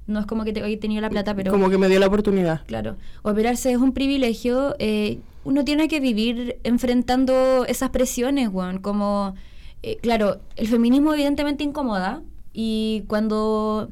[0.06, 2.06] no es como que te, hoy tenido la plata, pero Como que me dio la
[2.06, 2.62] oportunidad.
[2.66, 4.74] claro, operarse es un privilegio.
[4.78, 8.78] eh, uno tiene que vivir enfrentando esas presiones, weón.
[8.80, 9.34] Como,
[9.82, 13.90] eh, claro, el feminismo evidentemente incomoda y cuando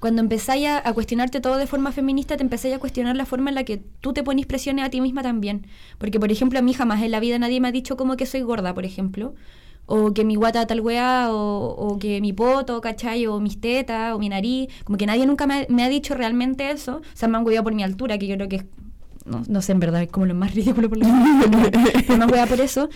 [0.00, 3.50] cuando empezáis a, a cuestionarte todo de forma feminista, te empezáis a cuestionar la forma
[3.50, 5.66] en la que tú te pones presiones a ti misma también.
[5.98, 8.26] Porque, por ejemplo, a mí jamás en la vida nadie me ha dicho como que
[8.26, 9.34] soy gorda, por ejemplo.
[9.86, 13.26] O que mi guata tal weá, o, o que mi poto, ¿cachai?
[13.26, 14.68] O mis tetas, o mi nariz.
[14.84, 16.96] Como que nadie nunca me ha, me ha dicho realmente eso.
[16.98, 18.64] O sea, me han hueado por mi altura, que yo creo que es,
[19.26, 21.70] no, no sé, en verdad, es como lo más ridículo por lo menos.
[22.08, 22.88] Me han por eso.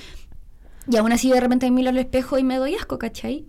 [0.91, 3.47] Y aún así de repente miro al espejo y me doy asco, ¿cachai?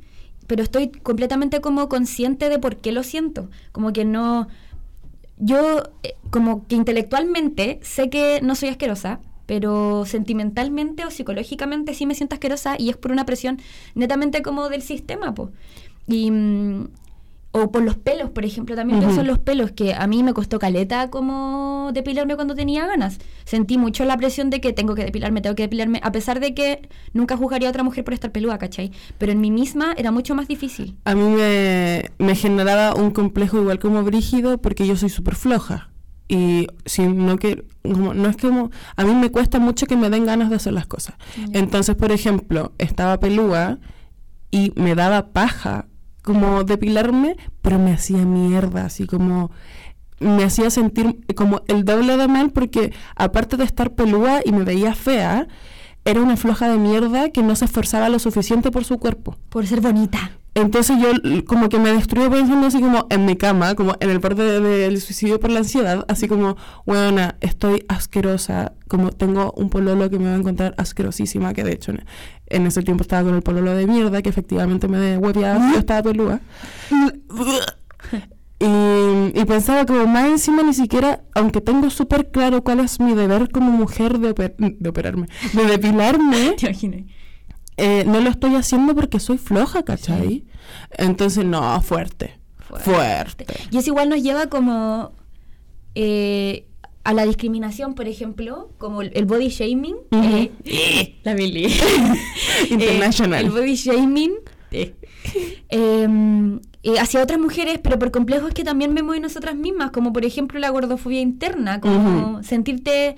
[0.47, 3.49] Pero estoy completamente como consciente de por qué lo siento.
[3.71, 4.47] Como que no...
[5.37, 12.05] Yo eh, como que intelectualmente sé que no soy asquerosa, pero sentimentalmente o psicológicamente sí
[12.05, 13.59] me siento asquerosa y es por una presión
[13.95, 15.51] netamente como del sistema, po.
[16.07, 16.31] Y...
[17.55, 20.33] o por los pelos, por ejemplo, también pienso en los pelos, que a mí me
[20.33, 23.17] costó caleta como depilarme cuando tenía ganas.
[23.45, 26.53] Sentí mucho la presión de que tengo que depilarme, tengo que depilarme, a pesar de
[26.53, 28.91] que nunca juzgaría a otra mujer por estar peluda, ¿cachai?
[29.17, 30.97] Pero en mí misma era mucho más difícil.
[31.05, 35.91] A mí me, me generaba un complejo igual como brígido porque yo soy súper floja.
[36.27, 40.09] Y si no que como, no es como a mí me cuesta mucho que me
[40.09, 41.15] den ganas de hacer las cosas.
[41.53, 43.77] Entonces, por ejemplo, estaba pelúa
[44.51, 45.85] y me daba paja
[46.25, 49.51] como depilarme, pero me hacía mierda, así como
[50.19, 54.63] me hacía sentir como el doble de mal porque aparte de estar pelúa y me
[54.63, 55.47] veía fea,
[56.05, 59.37] era una floja de mierda que no se esforzaba lo suficiente por su cuerpo.
[59.49, 60.31] Por ser bonita.
[60.53, 61.09] Entonces yo
[61.45, 64.77] como que me destruyo pensando así como en mi cama, como en el borde de-
[64.77, 70.17] del suicidio por la ansiedad, así como, weona, estoy asquerosa, como tengo un pololo que
[70.17, 71.91] me va a encontrar asquerosísima, que de hecho
[72.47, 76.03] en, ese tiempo estaba con el pololo de mierda, que efectivamente me hueveaba, yo estaba
[76.03, 76.39] pelúa.
[78.57, 83.13] Y, y pensaba como más encima ni siquiera, aunque tengo súper claro cuál es mi
[83.13, 87.05] deber como mujer de, oper- de operarme, de depilarme, Te imaginé.
[87.77, 90.45] eh, no lo estoy haciendo porque soy floja, ¿cachai?
[90.97, 92.39] Entonces, no, fuerte.
[92.59, 93.45] Fuerte.
[93.71, 95.11] Y eso igual nos lleva como
[95.93, 96.65] eh,
[97.05, 99.95] a la discriminación, por ejemplo, como el, el body shaming.
[100.11, 101.71] Eh, la Billy.
[102.69, 103.43] International.
[103.43, 104.33] Eh, el body shaming.
[104.71, 104.93] eh,
[106.99, 110.59] hacia otras mujeres, pero por complejos que también vemos en nosotras mismas, como por ejemplo
[110.59, 113.15] la gordofobia interna, como sentirte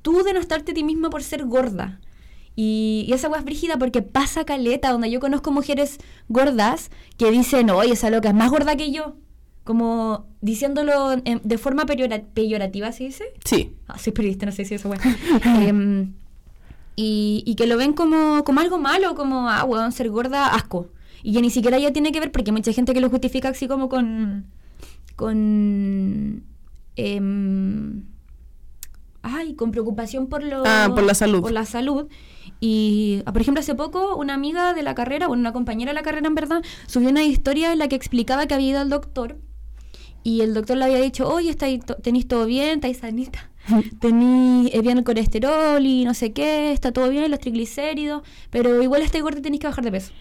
[0.00, 2.00] tú denostarte a ti misma por ser gorda.
[2.56, 7.30] Y, y esa weá es brígida porque pasa caleta, donde yo conozco mujeres gordas que
[7.30, 9.16] dicen, oye, esa loca es más gorda que yo.
[9.64, 13.24] Como diciéndolo de forma peyora- peyorativa, ¿se dice?
[13.44, 13.72] Sí.
[13.86, 15.00] Ah, soy periodista, no sé si eso weá.
[15.68, 16.14] Em,
[16.96, 20.88] y, y que lo ven como, como algo malo, como, ah, weón, ser gorda, asco.
[21.22, 23.50] Y que ni siquiera ya tiene que ver, porque hay mucha gente que lo justifica
[23.50, 24.46] así como con.
[25.16, 26.42] con.
[26.96, 28.04] em,
[29.22, 30.62] ay, con preocupación por lo.
[30.66, 31.42] Ah, por la salud.
[31.42, 32.08] Por la salud.
[32.60, 35.94] Y, ah, por ejemplo, hace poco una amiga de la carrera, bueno, una compañera de
[35.94, 38.90] la carrera en verdad, subió una historia en la que explicaba que había ido al
[38.90, 39.38] doctor
[40.22, 43.50] y el doctor le había dicho, oye, tenéis todo bien, estáis sanita,
[44.00, 48.82] tenéis eh, bien el colesterol y no sé qué, está todo bien, los triglicéridos, pero
[48.82, 50.12] igual estáis gorda y tenéis que bajar de peso.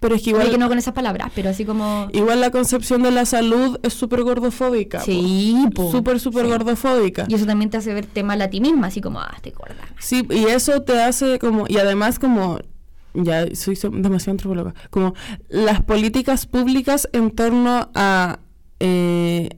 [0.00, 2.06] Pero es que Igual que no con esas palabras, pero así como...
[2.12, 5.00] igual la concepción de la salud es súper gordofóbica.
[5.00, 5.56] Sí.
[5.90, 6.50] Súper, súper Sí.
[6.52, 7.26] gordofóbica.
[7.28, 9.74] Y eso también te hace verte mal a ti misma, así como, ah, estoy gorda.
[9.98, 12.60] Sí, y eso te hace como, y además como,
[13.14, 15.14] ya soy so- demasiado antropóloga, como
[15.48, 18.38] las políticas públicas en torno a
[18.80, 19.48] eh,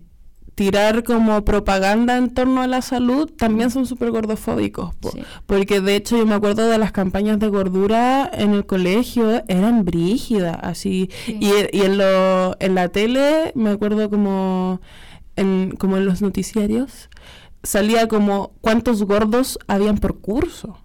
[0.54, 4.94] tirar como propaganda en torno a la salud también son súper gordofóbicos.
[4.96, 5.10] po.
[5.10, 5.22] Sí.
[5.46, 9.84] Porque de hecho yo me acuerdo de las campañas de gordura en el colegio, eran
[9.84, 11.08] brígidas, así.
[11.24, 11.38] Sí.
[11.40, 14.80] Y, y en, lo, en la tele, me acuerdo como
[15.36, 17.08] en, como en los noticiarios,
[17.62, 20.78] salía como cuántos gordos habían por curso.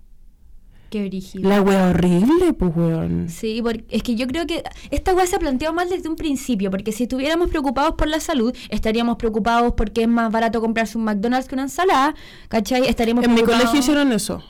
[0.95, 1.49] Qué brígido.
[1.49, 3.27] La wea horrible, pues weón.
[3.27, 6.15] Sí, porque es que yo creo que esta weá se ha planteado mal desde un
[6.15, 10.97] principio, porque si estuviéramos preocupados por la salud, estaríamos preocupados porque es más barato comprarse
[10.97, 12.15] un McDonald's que una ensalada,
[12.47, 12.87] ¿cachai?
[12.87, 14.41] Estaríamos En mi colegio hicieron eso.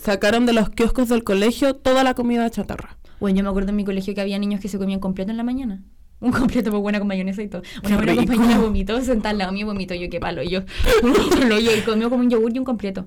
[0.00, 2.96] Sacaron de los kioscos del colegio toda la comida chatarra.
[3.20, 5.36] Bueno, yo me acuerdo en mi colegio que había niños que se comían completo en
[5.36, 5.82] la mañana.
[6.20, 7.60] Un completo muy buena con mayonesa y todo.
[7.84, 10.60] Una buena compañera vomitó, sentada al lado mío vomitó, yo qué palo, yo.
[11.46, 13.06] Lo yo y comió como un yogur y un completo.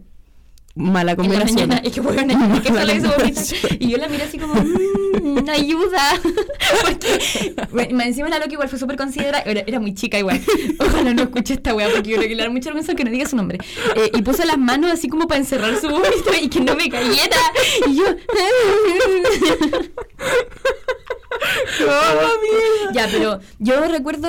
[0.77, 1.67] Mala combinación.
[1.69, 3.43] mañana, es que bueno, es que hizo vomitar.
[3.79, 6.01] Y yo la miré así como, "Mm, ayuda.
[6.81, 10.39] Porque, más encima la loca igual fue súper considerada, era, era muy chica igual.
[10.79, 13.11] Ojalá no escuche esta weá porque yo creo que le da mucha vergüenza que no
[13.11, 13.57] diga su nombre.
[13.95, 16.89] Eh, y puso las manos así como para encerrar su vómito y que no me
[16.89, 17.37] cayera.
[17.87, 18.05] Y yo,
[21.81, 22.93] ¡Oh, mierda!
[22.93, 24.27] Ya, pero yo recuerdo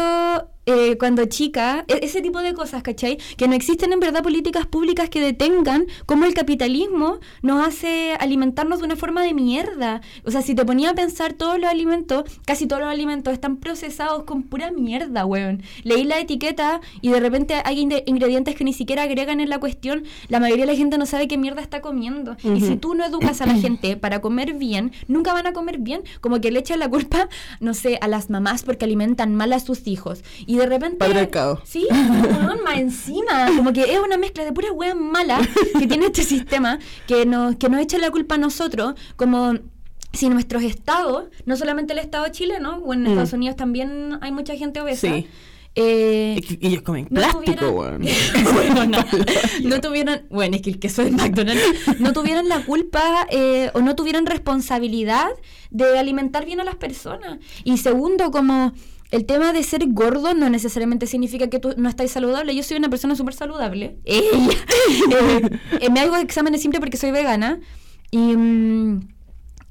[0.66, 3.16] eh, cuando chica, e- ese tipo de cosas, ¿cachai?
[3.38, 8.80] Que no existen en verdad políticas públicas que detengan cómo el capitalismo nos hace alimentarnos
[8.80, 10.02] de una forma de mierda.
[10.26, 13.56] O sea, si te ponía a pensar todos los alimentos, casi todos los alimentos están
[13.56, 15.62] procesados con pura mierda, weón.
[15.84, 20.04] Leí la etiqueta y de repente hay ingredientes que ni siquiera agregan en la cuestión.
[20.28, 22.36] La mayoría de la gente no sabe qué mierda está comiendo.
[22.44, 25.78] Y si tú no educas a la gente para comer bien, nunca van a comer
[25.78, 26.02] bien.
[26.20, 26.97] Como que le echan la culpa,
[27.60, 30.22] no sé, a las mamás porque alimentan mal a sus hijos.
[30.46, 30.96] Y de repente.
[30.98, 31.60] Patriarcado.
[31.64, 31.86] Sí,
[32.64, 33.48] más encima.
[33.56, 35.46] Como que es una mezcla de puras weas malas
[35.78, 38.94] que tiene este sistema que nos, que nos echa la culpa a nosotros.
[39.16, 39.54] Como
[40.12, 43.06] si nuestros estados, no solamente el estado chileno, o en Mm.
[43.08, 45.06] Estados Unidos también hay mucha gente obesa.
[45.08, 45.26] Sí.
[45.74, 48.02] Eh, Y que- ellos comen no plástico, tuvieran-
[48.54, 49.04] bueno, no,
[49.68, 51.62] no tuvieran, bueno, es que el queso de McDonald's,
[52.00, 55.28] no tuvieran la culpa eh, o no tuvieran responsabilidad
[55.70, 57.38] de alimentar bien a las personas.
[57.64, 58.72] Y segundo, como
[59.10, 62.54] el tema de ser gordo no necesariamente significa que tú no estás saludable.
[62.54, 63.96] Yo soy una persona súper saludable.
[64.04, 65.40] Eh,
[65.80, 67.60] eh, me hago exámenes siempre porque soy vegana.
[68.10, 69.00] Y mm,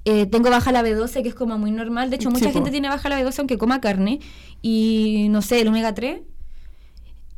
[0.09, 2.09] eh, tengo baja la B12, que es como muy normal.
[2.09, 2.53] De hecho, Sí, mucha po.
[2.53, 4.19] gente tiene baja la B12 aunque coma carne.
[4.61, 6.21] Y no sé, el omega 3.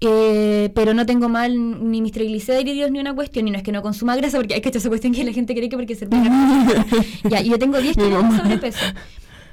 [0.01, 1.51] Eh, pero no tengo mal
[1.91, 4.61] ni mis triglicéridos ni una cuestión, y no es que no consuma grasa, porque hay
[4.61, 6.85] que esa cuestión que la gente cree que porque ser vegana.
[7.29, 8.85] ya, y yo tengo 10 Mi kilos de sobrepeso.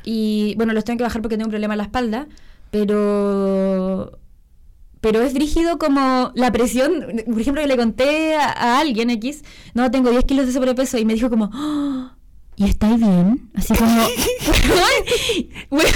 [0.05, 2.27] Y bueno, los tengo que bajar porque tengo un problema en la espalda,
[2.71, 4.19] pero.
[5.01, 6.93] Pero es rígido como la presión.
[7.27, 9.43] Por ejemplo, que le conté a, a alguien X,
[9.75, 12.16] no, tengo 10 kilos de sobrepeso, y me dijo como, "Ah,
[12.57, 13.51] ¿y estáis bien?
[13.55, 13.91] Así como,
[15.71, 15.87] "Weón,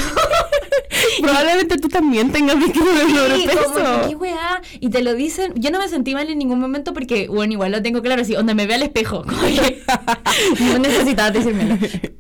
[1.22, 4.02] Probablemente tú también tengas 10 kilos de Sí, sobrepeso.
[4.02, 4.60] que, ¿qué weá?
[4.80, 5.52] Y te lo dicen.
[5.56, 8.34] Yo no me sentí mal en ningún momento porque, bueno, igual lo tengo claro así,
[8.34, 9.22] donde me ve al espejo.
[9.22, 9.82] como que
[10.72, 11.78] no necesitaba decírmelo.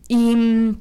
[0.08, 0.76] Y, mm,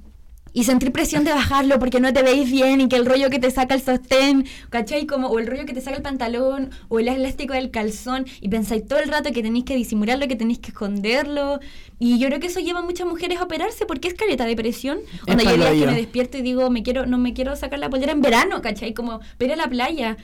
[0.53, 3.39] y sentir presión de bajarlo porque no te veis bien y que el rollo que
[3.39, 5.05] te saca el sostén, ¿cachai?
[5.05, 8.49] Como, o el rollo que te saca el pantalón, o el elástico del calzón, y
[8.49, 11.59] pensáis todo el rato que tenéis que disimularlo, que tenéis que esconderlo.
[11.99, 14.55] Y yo creo que eso lleva a muchas mujeres a operarse porque es caleta de
[14.55, 14.99] presión.
[15.27, 17.79] Es Onda, yo días que me despierto y digo, me quiero, no me quiero sacar
[17.79, 18.93] la polera en verano, ¿cachai?
[18.93, 20.17] Como, pero a la playa.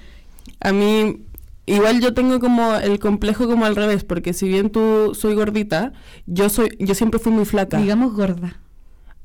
[0.59, 1.17] A mí,
[1.65, 5.93] igual yo tengo como el complejo como al revés, porque si bien tú soy gordita,
[6.25, 7.77] yo soy, yo siempre fui muy flaca.
[7.77, 8.59] Digamos gorda.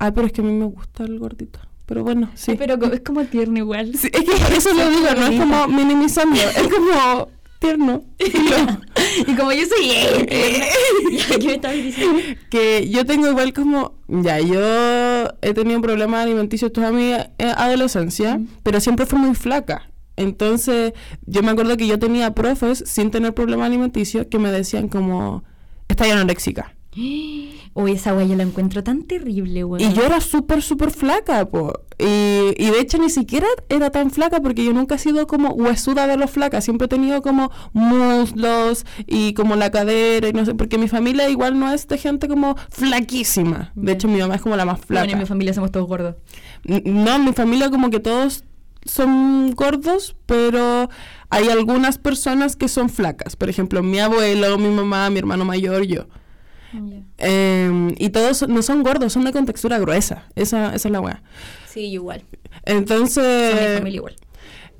[0.03, 1.59] Ah, pero es que a mí me gusta el gordito.
[1.85, 2.55] Pero bueno, sí.
[2.57, 3.95] Pero es como tierno igual.
[3.95, 8.03] Sí, es que eso lo digo, no es como minimizando, es como tierno.
[8.19, 9.87] y como yo soy...
[9.87, 12.19] ya, ¿qué me estabas diciendo?
[12.49, 14.59] que yo tengo igual como, ya, yo
[15.43, 18.47] he tenido problemas alimenticios toda mi eh, adolescencia, Mm.
[18.63, 19.91] pero siempre fui muy flaca.
[20.15, 20.93] Entonces,
[21.27, 25.43] yo me acuerdo que yo tenía profes sin tener problemas alimenticios que me decían como,
[25.87, 26.75] estás anoréxica.
[27.73, 29.61] Uy, esa yo la encuentro tan terrible.
[29.79, 31.73] Y yo era súper, súper flaca, po.
[31.97, 35.51] Y, y de hecho ni siquiera era tan flaca porque yo nunca he sido como
[35.51, 36.65] huesuda de los flacas.
[36.65, 41.29] Siempre he tenido como muslos y como la cadera y no sé, porque mi familia
[41.29, 43.71] igual no es de gente como flaquísima.
[43.75, 45.03] De hecho mi mamá es como la más flaca.
[45.03, 46.15] Bueno, en mi familia somos todos gordos.
[46.65, 48.43] No, en mi familia como que todos
[48.83, 50.89] son gordos, pero
[51.29, 53.35] hay algunas personas que son flacas.
[53.35, 56.07] Por ejemplo, mi abuelo, mi mamá, mi hermano mayor, yo.
[57.17, 60.25] Eh, y todos no son gordos, son de contextura gruesa.
[60.35, 61.23] Esa, esa es la weá.
[61.67, 62.23] Sí, igual.
[62.65, 64.15] Entonces, Son mi familia igual.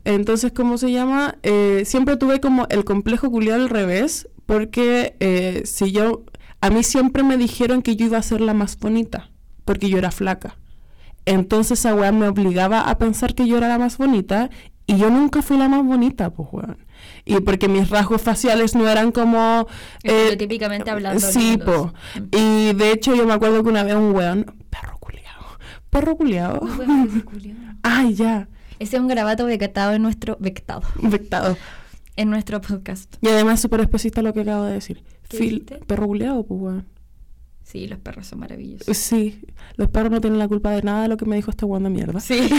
[0.04, 1.36] entonces, ¿cómo se llama?
[1.43, 6.23] Eh, siempre tuve como el complejo culiado al revés, porque eh, si yo,
[6.60, 9.32] a mí siempre me dijeron que yo iba a ser la más bonita,
[9.65, 10.58] porque yo era flaca.
[11.25, 14.49] Entonces esa weá me obligaba a pensar que yo era la más bonita,
[14.91, 16.77] y yo nunca fui la más bonita, pues weón.
[17.23, 19.67] Y porque mis rasgos faciales no eran como...
[20.04, 21.93] eh, Estereotípicamente hablando, Sí, po.
[22.32, 25.45] Y de hecho yo me acuerdo que una vez un weón, perro culiado,
[25.89, 26.60] perro culiao.
[27.84, 28.49] Ay, ya,
[28.80, 30.36] Ese es un grabato vectado en nuestro...
[30.41, 30.82] Vectado.
[31.01, 31.58] vectado.
[32.17, 33.15] En nuestro podcast.
[33.21, 35.04] Y además súper especista lo que acabo de decir.
[35.30, 36.86] ¿Qué Fil, perro culiado, pues weón.
[37.63, 38.97] Sí, los perros son maravillosos.
[38.97, 39.41] Sí,
[39.76, 41.89] los perros no tienen la culpa de nada de lo que me dijo este de
[41.89, 42.19] mierda.
[42.19, 42.50] Sí.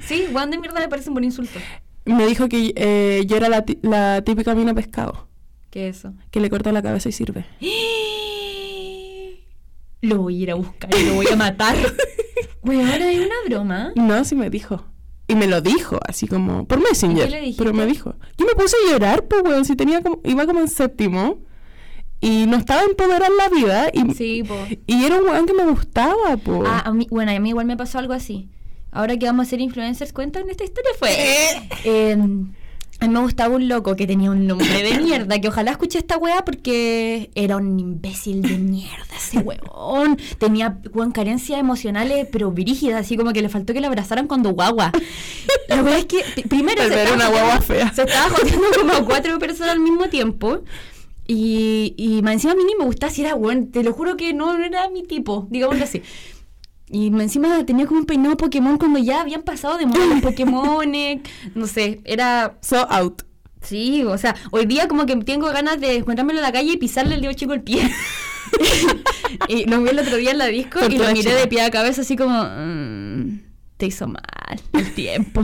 [0.00, 1.58] sí, Juan de mierda me parece un buen insulto.
[2.04, 5.28] Me dijo que eh, yo era la, típica mina pescado,
[5.70, 6.14] ¿Qué es eso?
[6.30, 7.44] que le corta la cabeza y sirve.
[10.02, 11.74] Lo voy a ir a buscar y lo voy a matar.
[12.62, 13.92] Weón, hay una broma.
[13.96, 14.84] No, sí me dijo.
[15.28, 17.28] Y me lo dijo, así como, por Messenger.
[17.28, 18.14] ¿Y qué le pero me dijo.
[18.38, 21.40] Yo me puse a llorar, pues, weón, si tenía como, iba como en séptimo.
[22.26, 23.90] Y no estaba empoderado en la vida.
[23.92, 24.56] Y, Sí, po.
[24.86, 26.64] y era un weón que me gustaba, po.
[26.66, 28.48] Ah, a mí, bueno, a mí igual me pasó algo así.
[28.90, 31.10] Ahora que vamos a ser influencers, cuentan esta historia fue.
[31.84, 32.12] Eh,
[32.98, 35.98] a mí me gustaba un loco que tenía un nombre de mierda, que ojalá escuche
[35.98, 40.18] esta weá porque era un imbécil de mierda ese weón.
[40.38, 44.50] Tenía weón, carencias emocionales, pero brígidas, así como que le faltó que le abrazaran cuando
[44.50, 44.90] guagua.
[45.68, 47.92] La weá es que primero se estaba una guagua fea.
[47.92, 50.62] Se estaba joteando como a cuatro personas al mismo tiempo.
[51.28, 53.70] Y, y encima a mí ni me gustaba si era weón.
[53.70, 56.02] Te lo juro que no, no era mi tipo, digámoslo así.
[56.88, 60.92] Y encima tenía como un peinado Pokémon cuando ya habían pasado de moda los Pokémon.
[61.54, 62.58] no sé, era.
[62.62, 63.22] So out.
[63.62, 66.76] Sí, o sea, hoy día como que tengo ganas de encontrármelo en la calle y
[66.76, 67.90] pisarle el dedo chico el pie.
[69.48, 71.34] y lo vi el otro día en la disco y lo miré chica.
[71.34, 72.44] de pie a cabeza así como.
[72.44, 73.40] "Mm,
[73.76, 74.22] te hizo mal
[74.72, 75.42] el tiempo.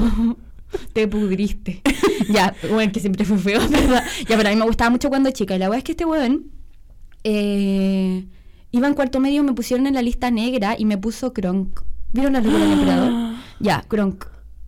[0.93, 1.83] Te pudriste.
[2.31, 4.05] ya, bueno, que siempre fue feo, ¿verdad?
[4.29, 5.55] Ya, pero a mí me gustaba mucho cuando chica.
[5.55, 6.51] Y la verdad es que este weón
[7.25, 8.27] eh,
[8.71, 11.81] iba en cuarto medio, me pusieron en la lista negra y me puso Kronk.
[12.13, 13.13] ¿Vieron la película del emperador?
[13.61, 14.25] Ya, Kronk.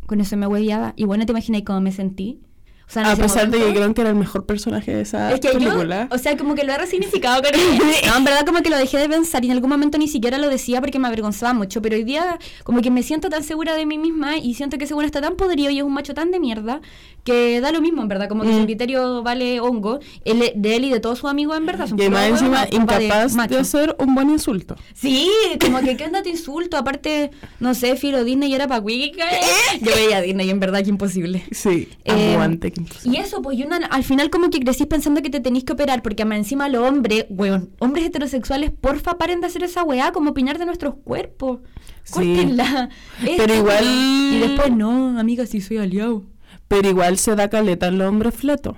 [0.07, 0.93] Con eso me hueviaba.
[0.97, 2.41] Y bueno, te imagináis cómo me sentí.
[2.87, 5.33] O sea, en A pesar de que creo que era el mejor personaje de esa
[5.33, 6.07] es que película.
[6.11, 7.51] yo, o sea, como que lo he resignificado con
[8.07, 10.37] No, en verdad como que lo dejé de pensar y en algún momento ni siquiera
[10.39, 13.75] lo decía porque me avergonzaba mucho, pero hoy día como que me siento tan segura
[13.75, 16.13] de mí misma y siento que ese bueno está tan podrido y es un macho
[16.15, 16.81] tan de mierda
[17.25, 18.59] que da lo mismo, en verdad, como que Mm.
[18.59, 21.99] su criterio vale hongo, él, de él y de todos sus amigos, en verdad, son
[21.99, 24.77] y además encima de incapaz de hacer un buen insulto.
[24.93, 27.31] Sí, como que qué onda te insulto, aparte,
[27.61, 29.25] no sé, Filo Disney era pa' Wicca,
[29.81, 31.43] Yo veía a Disney, en verdad, que imposible.
[31.51, 32.74] Sí, Eh, aguante.
[33.05, 35.73] Y eso, pues, y una- al final como que crecís pensando que te tenéis que
[35.75, 40.13] operar, porque más encima los hombres, weón, hombres heterosexuales, porfa, paren de hacer esa weá,
[40.13, 41.61] como opinar de nuestros cuerpos.
[42.05, 42.13] Sí.
[42.13, 42.89] Córtenla.
[43.37, 46.25] Pero igual- Y después, no, amiga, sí soy aliado.
[46.69, 48.77] Pero igual se da caleta en los hombres fletos.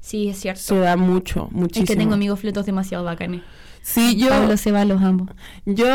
[0.00, 0.60] Sí, es cierto.
[0.62, 1.84] Se da mucho, muchísimo.
[1.84, 3.42] es que tengo amigos fletos demasiado bacanes.
[3.82, 5.26] Sí, yo, Pablo Seba, los amo.
[5.64, 5.86] yo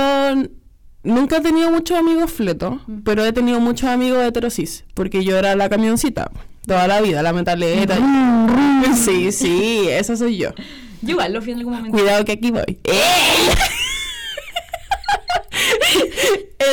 [1.04, 3.00] nunca he tenido muchos amigos fletos, Mm.
[3.04, 6.32] pero he tenido muchos amigos heterosis, porque yo era la camioncita
[6.68, 7.98] toda la vida, la metalera.
[8.96, 10.50] Sí, sí, esa soy yo.
[11.02, 11.98] Yo igual lo fui en algún momento.
[11.98, 12.80] Cuidado que aquí voy.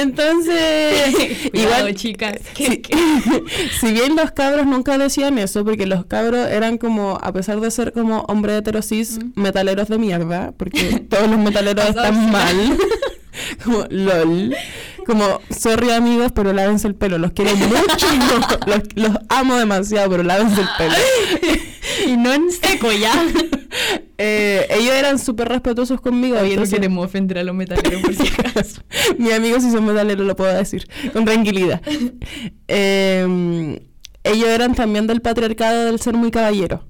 [0.01, 1.15] Entonces,
[1.51, 2.39] Cuidado, igual, chicas.
[2.55, 2.83] si,
[3.81, 7.71] si bien los cabros nunca decían eso, porque los cabros eran como, a pesar de
[7.71, 12.79] ser como hombres heterosis, metaleros de mierda, porque todos los metaleros están mal.
[13.65, 14.55] como, lol.
[15.05, 17.19] Como, sorry amigos, pero lávense el pelo.
[17.19, 18.07] Los quiero mucho.
[18.67, 20.95] los, los amo demasiado, pero lávense el pelo.
[22.07, 23.13] y no en seco ya.
[24.17, 26.39] Eh, ellos eran súper respetuosos conmigo.
[26.39, 28.81] Oye, no queremos ofender a los metaleros por si acaso.
[29.19, 31.83] Mi amigo si son metaleros lo puedo decir con tranquilidad.
[32.69, 33.83] Eh,
[34.23, 36.85] ellos eran también del patriarcado del ser muy caballero.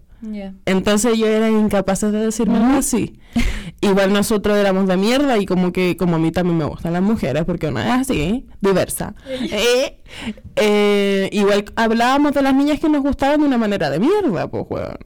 [0.65, 3.19] Entonces ellos eran incapaces de decirme así.
[3.85, 7.03] Igual nosotros éramos de mierda y como que como a mí también me gustan las
[7.03, 9.15] mujeres porque una es así, diversa.
[9.31, 9.99] Eh,
[10.57, 14.65] eh, igual hablábamos de las niñas que nos gustaban de una manera de mierda, pues
[14.69, 14.97] weón.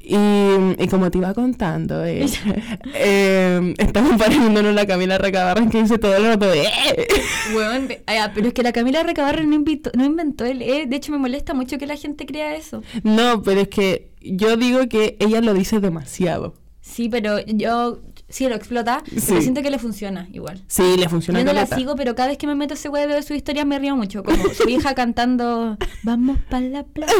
[0.00, 2.26] Y, y como te iba contando, eh,
[2.94, 6.62] eh, estamos pariéndonos la Camila Recabarren que dice todo el rato de...
[6.62, 7.06] "Eh".
[7.54, 10.86] Weón, ah, pero es que la Camila Recabarre no, invitó- no inventó el E.
[10.86, 12.82] De hecho, me molesta mucho que la gente crea eso.
[13.02, 16.54] No, pero es que yo digo que ella lo dice demasiado.
[16.80, 19.22] Sí, pero yo sí lo explota, Sí.
[19.28, 20.62] pero siento que le funciona igual.
[20.68, 23.08] Sí, le funciona Yo no la sigo, pero cada vez que me meto ese web
[23.08, 24.22] de sus historias me río mucho.
[24.22, 27.12] Como su hija cantando Vamos pa' la playa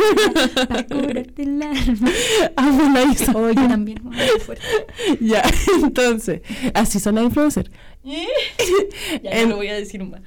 [0.69, 2.11] para curarte el alma.
[2.57, 3.33] Amo la Isa.
[3.35, 4.65] Oh, yo también, muy fuerte.
[5.21, 5.43] Ya,
[5.83, 6.43] entonces,
[6.75, 7.71] así son las influencers.
[8.05, 10.21] Ya En- no lo voy a decir más.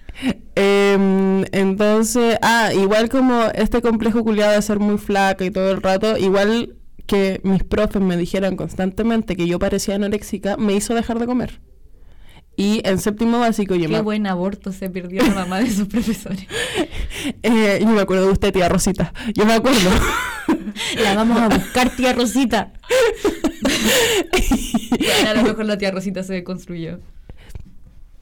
[0.56, 5.82] Em, entonces, ah, igual como este complejo culiado de ser muy flaca y todo el
[5.82, 6.76] rato, igual
[7.12, 11.60] que mis profes me dijeran constantemente que yo parecía anoréxica, me hizo dejar de comer.
[12.56, 15.90] Y en séptimo básico yo Qué me, buen aborto se perdió la mamá de sus
[15.90, 16.48] profesores.
[17.44, 19.12] eh, yo me acuerdo de usted, tía Rosita.
[19.34, 19.90] Yo me acuerdo.
[21.04, 22.72] La vamos a buscar, tía Rosita.
[24.92, 27.00] Bueno, a lo mejor la tía Rosita se deconstruyó.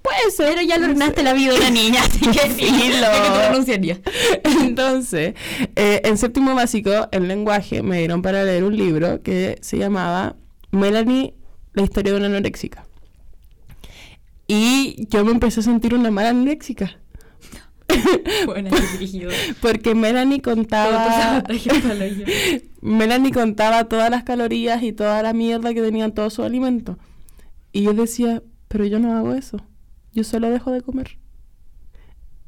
[0.09, 0.55] Puede ser.
[0.55, 3.07] Pero ya lo ordenaste la vida de una niña, así que sí, Filo.
[3.07, 3.99] ¿de qué te renunciaría?
[4.61, 5.35] Entonces,
[5.75, 10.35] eh, en séptimo básico, en lenguaje, me dieron para leer un libro que se llamaba
[10.71, 11.35] Melanie,
[11.73, 12.85] la historia de una anoréxica.
[14.47, 16.97] Y yo me empecé a sentir una mala anoréxica.
[18.93, 19.31] Dirigido.
[19.61, 21.43] Porque Melanie contaba.
[22.81, 26.97] Melanie contaba todas las calorías y toda la mierda que tenían todos sus alimentos.
[27.71, 29.57] Y yo decía, pero yo no hago eso.
[30.13, 31.17] Yo solo dejo de comer.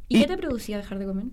[0.07, 1.25] ¿Y Y- qué te producía dejar de comer?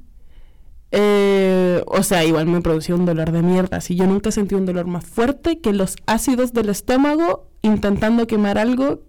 [0.91, 3.81] Eh, o sea, igual me producía un dolor de mierda.
[3.81, 8.57] Si yo nunca sentí un dolor más fuerte que los ácidos del estómago intentando quemar
[8.57, 9.03] algo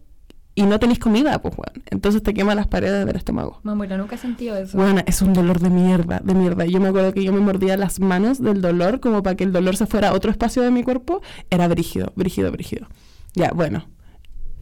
[0.55, 1.83] y no tenéis comida, pues, weón.
[1.89, 3.61] Entonces te quema las paredes del estómago.
[3.63, 4.77] Mamura, nunca he sentido eso.
[4.77, 6.65] Bueno, es un dolor de mierda, de mierda.
[6.65, 9.53] Yo me acuerdo que yo me mordía las manos del dolor como para que el
[9.53, 11.21] dolor se fuera a otro espacio de mi cuerpo.
[11.49, 12.87] Era brígido, brígido, brígido.
[13.35, 13.85] Ya, bueno.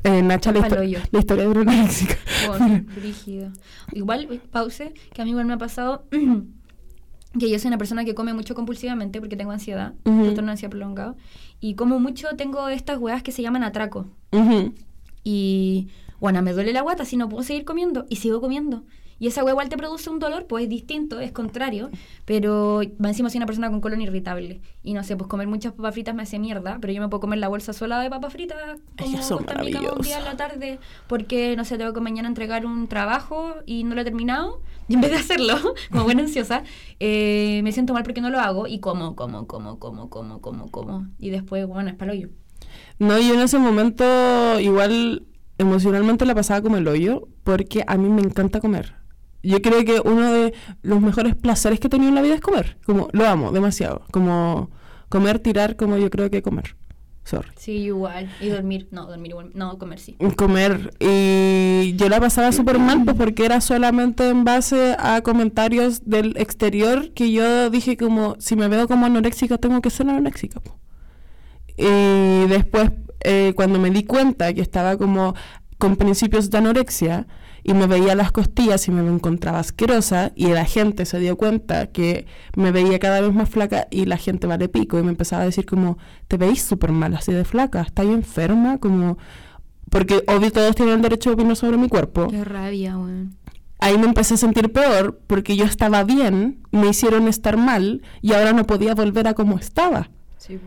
[0.03, 0.75] Eh, Nacha, la, histo-
[1.11, 1.49] la historia de
[2.95, 3.51] brígido.
[3.93, 6.05] Igual, eh, pause, que a mí igual me ha pasado
[7.39, 10.23] que yo soy una persona que come mucho compulsivamente porque tengo ansiedad, Ujú.
[10.23, 11.17] trastorno de ansiedad prolongado,
[11.59, 14.07] y como mucho tengo estas hueas que se llaman atraco.
[15.23, 15.89] Y
[16.19, 18.83] bueno, me duele la guata si no puedo seguir comiendo y sigo comiendo.
[19.19, 21.89] Y esa hueá igual te produce un dolor, pues es distinto, es contrario,
[22.25, 24.61] pero encima soy una persona con colon irritable.
[24.83, 27.21] Y no sé, pues comer muchas papas fritas me hace mierda, pero yo me puedo
[27.21, 28.57] comer la bolsa sola de papas fritas
[28.97, 32.87] como son un día en la tarde, porque no sé, tengo que mañana entregar un
[32.87, 34.61] trabajo y no lo he terminado.
[34.87, 35.55] Y en vez de hacerlo,
[35.91, 36.63] como buena ansiosa,
[36.99, 40.71] eh, me siento mal porque no lo hago y como, como, como, como, como, como,
[40.71, 41.07] como.
[41.19, 42.29] Y después, bueno, es palo yo.
[42.99, 45.23] No, yo en ese momento igual
[45.57, 48.95] emocionalmente la pasaba como el hoyo, porque a mí me encanta comer.
[49.47, 52.41] Yo creo que uno de los mejores placeres que he tenido en la vida es
[52.41, 52.77] comer.
[52.85, 54.01] Como lo amo demasiado.
[54.11, 54.69] Como
[55.09, 56.75] comer, tirar, como yo creo que comer.
[57.23, 57.49] Sorry.
[57.57, 58.29] Sí, igual.
[58.39, 60.17] Y dormir, no, dormir igual, no, comer sí.
[60.37, 60.93] Comer.
[60.99, 66.37] Y yo la pasaba súper mal, pues porque era solamente en base a comentarios del
[66.37, 70.61] exterior que yo dije como, si me veo como anoréxica, tengo que ser anoréxica.
[70.61, 70.77] po.
[71.77, 72.91] Y después,
[73.21, 75.35] eh, cuando me di cuenta que estaba como
[75.77, 77.27] con principios de anorexia
[77.63, 81.87] y me veía las costillas y me encontraba asquerosa y la gente se dio cuenta
[81.87, 85.43] que me veía cada vez más flaca y la gente vale pico y me empezaba
[85.43, 85.97] a decir como,
[86.27, 88.77] te veis súper mal así de flaca, ¿estás enferma?
[88.77, 89.17] Como...
[89.89, 92.27] Porque obvio todos tienen derecho a opinar sobre mi cuerpo.
[92.27, 93.37] Qué rabia, weón.
[93.79, 98.33] Ahí me empecé a sentir peor porque yo estaba bien, me hicieron estar mal y
[98.33, 100.09] ahora no podía volver a como estaba.
[100.37, 100.59] Sí,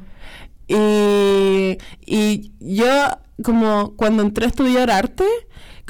[0.68, 2.86] Y, y yo,
[3.42, 5.24] como cuando entré a estudiar arte,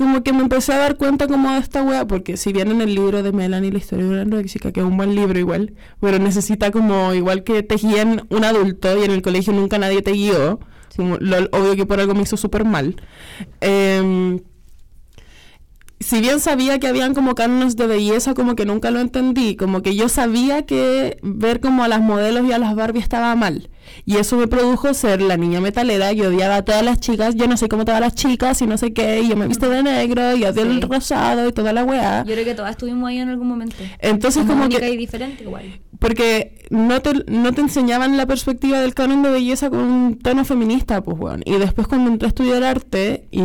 [0.00, 2.80] como que me empecé a dar cuenta como de esta wea, porque si bien en
[2.80, 5.74] el libro de Melanie, la historia de una anoréxica, que es un buen libro igual,
[6.00, 10.00] pero necesita como, igual que te guían un adulto y en el colegio nunca nadie
[10.00, 10.58] te guió,
[10.96, 12.96] como, lo, obvio que por algo me hizo súper mal.
[13.60, 14.40] Em,
[16.10, 19.80] si bien sabía que habían como cánones de belleza, como que nunca lo entendí, como
[19.80, 23.70] que yo sabía que ver como a las modelos y a las Barbie estaba mal.
[24.04, 27.46] Y eso me produjo ser la niña metalera, yo odiaba a todas las chicas, yo
[27.46, 29.82] no sé cómo todas las chicas y no sé qué, y yo me viste de
[29.84, 30.86] negro y odio el Sí.
[30.88, 32.24] rosado y toda la weá.
[32.24, 33.76] Yo creo que todas estuvimos ahí en algún momento.
[34.00, 35.80] Entonces como única que y diferente igual.
[36.00, 40.44] porque no te, no te enseñaban la perspectiva del canon de belleza con un tono
[40.44, 41.42] feminista, pues bueno.
[41.46, 43.42] Y después cuando entré a estudiar arte y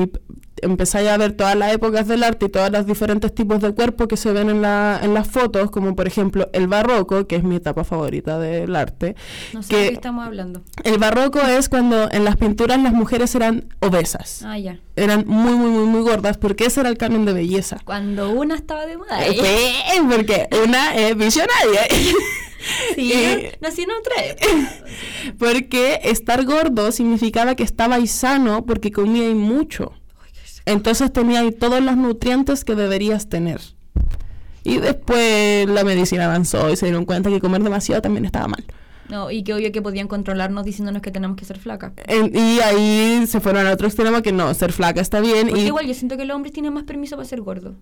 [0.61, 4.07] empecé a ver todas las épocas del arte y todos los diferentes tipos de cuerpo
[4.07, 7.43] que se ven en, la, en las fotos, como por ejemplo el barroco, que es
[7.43, 9.15] mi etapa favorita del arte.
[9.53, 10.61] No sé que de qué estamos hablando.
[10.83, 14.43] El barroco es cuando en las pinturas las mujeres eran obesas.
[14.43, 14.79] Ah, ya.
[14.95, 17.79] Eran muy, muy, muy, muy gordas porque ese era el canon de belleza.
[17.83, 19.19] Cuando una estaba de moda.
[19.29, 21.81] Sí, porque una es visionaria.
[22.95, 24.83] Sí, Eh, nací en otra época.
[25.37, 29.93] Porque estar gordo significaba que estabais sano porque comíais mucho.
[30.65, 33.61] Entonces teníais todos los nutrientes que deberías tener.
[34.63, 38.65] Y después la medicina avanzó y se dieron cuenta que comer demasiado también estaba mal.
[39.09, 41.93] No, y que obvio que podían controlarnos diciéndonos que tenemos que ser flacas.
[42.07, 45.49] En- y ahí se fueron al otro extremo que no, ser flaca está bien.
[45.49, 47.75] Porque y igual yo siento que los hombres tienen más permiso para ser gordos.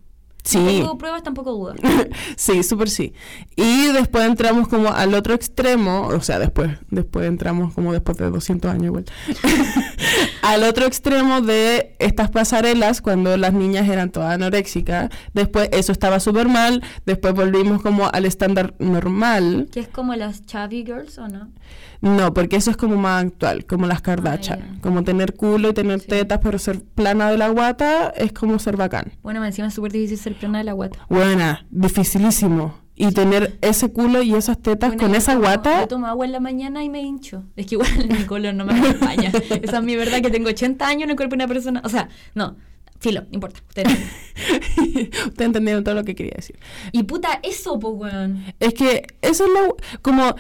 [0.44, 1.78] Sí, tengo pruebas, tampoco dudas.
[2.36, 3.14] sí, súper sí.
[3.56, 8.30] Y después entramos como al otro extremo, o sea, después, después entramos como después de
[8.30, 9.06] 200 años igual,
[10.42, 15.10] al otro extremo de estas pasarelas cuando las niñas eran todas anoréxicas.
[15.34, 19.70] Después eso estaba súper mal, después volvimos como al estándar normal.
[19.72, 21.50] Que es como las chubby girls, ¿o no?
[22.04, 24.60] No, porque eso es como más actual, como las Kardashian.
[24.62, 24.82] Ah, ya.
[24.82, 26.08] Como tener culo y tener Sí.
[26.08, 29.14] tetas, pero ser plana de la guata es como ser bacán.
[29.24, 31.00] Bueno, encima es súper difícil ser plana de la guata.
[31.10, 32.76] Buena, dificilísimo.
[32.96, 35.82] Y tener ese culo y esas tetas Bueno, con esa tomo- guata.
[35.82, 37.44] Yo tomo agua en la mañana y me hincho.
[37.56, 39.32] Es que igual mi color no me acompaña.
[39.64, 41.82] Esa es mi verdad que tengo 80 años en el cuerpo de una persona.
[41.86, 42.56] O sea, no,
[43.00, 43.62] filo, no importa.
[43.68, 43.98] Ustedes.
[44.78, 46.60] Ustedes entendieron todo lo que quería decir.
[46.92, 48.44] y puta, eso, pues, weón.
[48.60, 49.78] Es que eso es lo.
[50.02, 50.36] Como.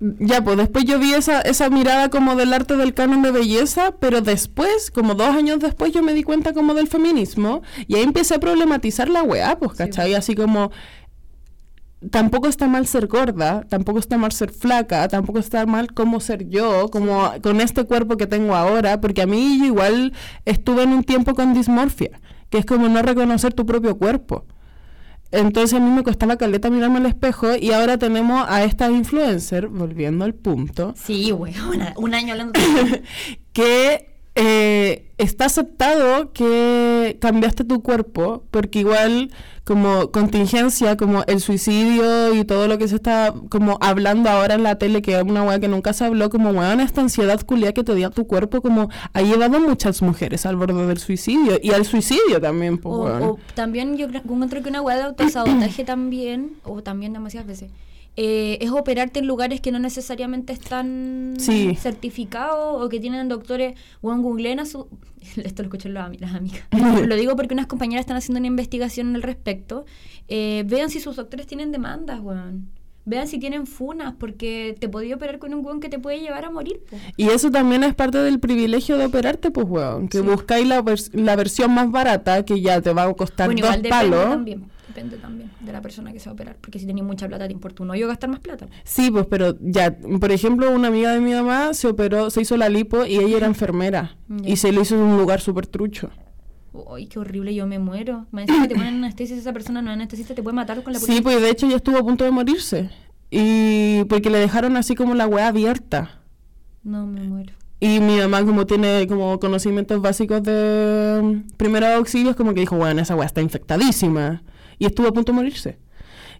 [0.00, 3.96] Ya, pues después yo vi esa, esa mirada como del arte del canon de belleza,
[3.98, 8.02] pero después, como dos años después, yo me di cuenta como del feminismo y ahí
[8.02, 10.14] empecé a problematizar la weá, pues, Sí, ¿cachai?
[10.14, 10.70] Así como.
[12.12, 16.48] Tampoco está mal ser gorda, tampoco está mal ser flaca, tampoco está mal como ser
[16.48, 20.12] yo, como con este cuerpo que tengo ahora, porque a mí yo igual
[20.44, 22.20] estuve en un tiempo con dismorfia,
[22.50, 24.44] que es como no reconocer tu propio cuerpo.
[25.30, 29.68] Entonces a mí me costaba caleta mirarme al espejo y ahora tenemos a esta influencer,
[29.68, 31.82] volviendo al punto, Sí, weón.
[31.96, 32.58] Un año hablando.
[33.52, 39.30] que eh, está aceptado que cambiaste tu cuerpo, porque igual
[39.64, 44.62] como contingencia, como el suicidio y todo lo que se está como hablando ahora en
[44.62, 47.72] la tele, que es una weá que nunca se habló, como weón, esta ansiedad culia
[47.74, 51.58] que te dio tu cuerpo, como ha llevado a muchas mujeres al borde del suicidio
[51.62, 53.22] y al suicidio también, pues, O, weón.
[53.24, 57.70] o también yo creo- encuentro que una hueá de autosabotaje también, o también demasiadas veces,
[58.20, 61.76] eh, es operarte en lugares que no necesariamente están Sí.
[61.76, 63.78] certificados o que tienen doctores.
[64.00, 64.88] Juan googleen a su...
[65.36, 66.62] Esto lo escuchan las, ami- las amigas.
[67.06, 69.84] lo digo porque unas compañeras están haciendo una investigación al respecto.
[70.26, 72.70] Eh, vean si sus doctores tienen demandas, weón.
[73.04, 76.44] Vean si tienen funas, porque te podía operar con un weón que te puede llevar
[76.44, 76.82] a morir.
[77.16, 80.08] Y eso también es parte del privilegio de operarte, pues, weón.
[80.08, 80.24] Que Sí.
[80.24, 83.76] buscáis la, vers- la versión más barata, que ya te va a costar Bueno, dos
[83.76, 84.24] igual palos.
[84.28, 84.64] también.
[84.98, 86.56] Depende también de la persona que se va a operar.
[86.60, 88.66] Porque si tenéis mucha plata, te importa un hoyo gastar más plata.
[88.82, 92.56] Sí, pues, pero ya, por ejemplo, una amiga de mi mamá se operó, se hizo
[92.56, 94.16] la lipo y ella era enfermera.
[94.28, 94.48] Ya.
[94.48, 96.10] Y se lo hizo en un lugar súper trucho.
[96.72, 98.26] Uy, qué horrible, yo me muero.
[98.32, 100.92] Me dicen que te ponen anestesia esa persona no es anestesista, te puede matar con
[100.92, 102.90] la Sí, pues de hecho ella estuvo a punto de morirse.
[103.30, 106.22] Y porque le dejaron así como la weá abierta.
[106.82, 107.52] No, me muero.
[107.78, 112.76] Y mi mamá como tiene como conocimientos básicos de mm, primeros auxilios, como que dijo,
[112.76, 114.42] bueno, esa weá está infectadísima.
[114.78, 115.78] Y estuvo a punto de morirse.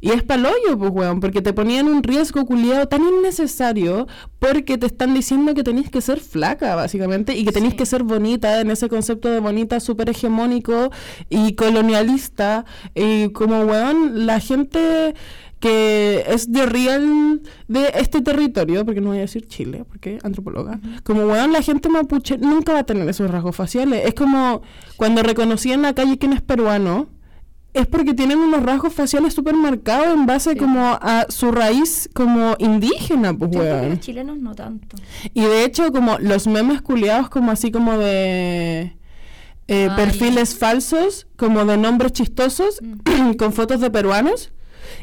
[0.00, 4.06] Y es palollo, pues, weón, porque te ponían un riesgo culiado tan innecesario
[4.38, 7.78] porque te están diciendo que tenés que ser flaca, básicamente, y que tenés Sí.
[7.78, 10.92] que ser bonita en ese concepto de bonita súper hegemónico
[11.28, 12.64] y colonialista.
[12.94, 15.14] Y como, weón, la gente
[15.58, 20.78] que es de real de este territorio, porque no voy a decir Chile, porque antropóloga,
[21.02, 24.06] como weón, la gente mapuche nunca va a tener esos rasgos faciales.
[24.06, 24.62] Es como
[24.96, 27.08] cuando reconocí en la calle quién es peruano,
[27.78, 30.56] es porque tienen unos rasgos faciales súper marcados en base Sí.
[30.56, 33.90] como a su raíz como indígena, pues weón.
[33.90, 34.96] los chilenos no tanto.
[35.34, 38.96] Y de hecho, como los memes culiados, como así como de
[39.68, 42.80] eh, perfiles falsos, como de nombres chistosos,
[43.38, 44.50] con fotos de peruanos,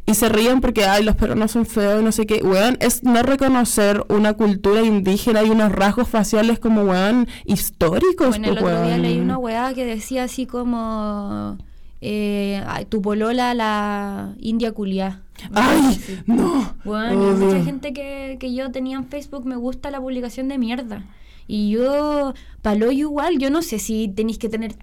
[0.08, 2.42] y se ríen porque, ay, los peruanos son feos y no sé qué.
[2.44, 8.30] Weón, es no reconocer una cultura indígena y unos rasgos faciales como, weón, históricos.
[8.30, 9.02] Bueno, el pues, otro día weón.
[9.04, 11.58] leí una weá que decía así como...
[12.02, 15.22] Eh, tu polola la india culiá.
[15.54, 16.18] Ay, Sí.
[16.28, 16.76] no.
[16.84, 20.58] Bueno, Oh, mucha gente que, que yo tenía en Facebook me gusta la publicación de
[20.58, 21.04] mierda.
[21.48, 24.76] Y yo, palo igual, yo no sé si tenéis que tener,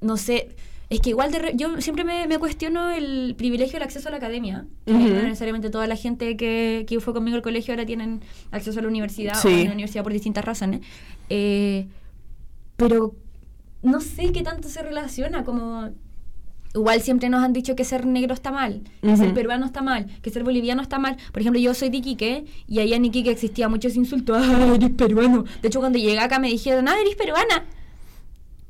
[0.00, 0.48] no sé,
[0.90, 4.10] es que igual de re- yo siempre me, me cuestiono el privilegio del acceso a
[4.10, 4.66] la academia.
[4.86, 8.82] No necesariamente toda la gente que, que fue conmigo al colegio ahora tienen acceso a
[8.82, 9.62] la universidad o Sí.
[9.62, 10.80] a la universidad por distintas razones.
[11.30, 11.86] Eh,
[12.76, 13.14] pero
[13.82, 15.90] no sé qué tanto se relaciona, como
[16.74, 20.06] igual siempre nos han dicho que ser negro está mal, que ser peruano está mal,
[20.22, 21.16] que ser boliviano está mal.
[21.32, 24.90] Por ejemplo, yo soy de Iquique y allá en Iquique existía muchos insultos, ah, eres
[24.90, 25.44] peruano.
[25.62, 27.64] De hecho, cuando llegué acá me dijeron, ah, eres peruana.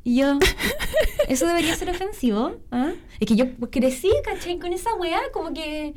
[0.04, 0.38] Y yo,
[1.28, 2.56] ¿eso debería ser ofensivo?
[2.70, 2.92] ¿Ah?
[3.20, 4.58] Es que yo crecí, ¿cachai?
[4.58, 5.94] Con esa weá, como que...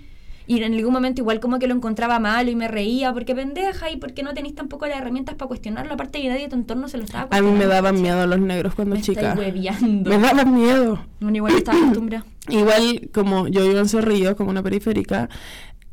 [0.47, 3.91] Y en algún momento igual como que lo encontraba malo y me reía, porque pendeja
[3.91, 6.87] y porque no tenéis tampoco las herramientas para cuestionarlo, aparte que nadie de tu entorno
[6.87, 7.59] se lo estaba A mí cuestionando.
[7.59, 9.35] me daban miedo los negros cuando Me chica.
[9.35, 11.05] Me daban miedo.
[11.19, 12.25] Bueno, igual estaba acostumbrada.
[12.49, 15.29] Igual, como yo vivo en Cerrillo, como una periférica,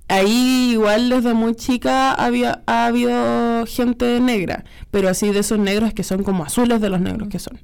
[0.08, 5.92] ahí igual desde muy chica había, ha habido gente negra, pero así de esos negros
[5.92, 7.60] que son como azules de los negros que son.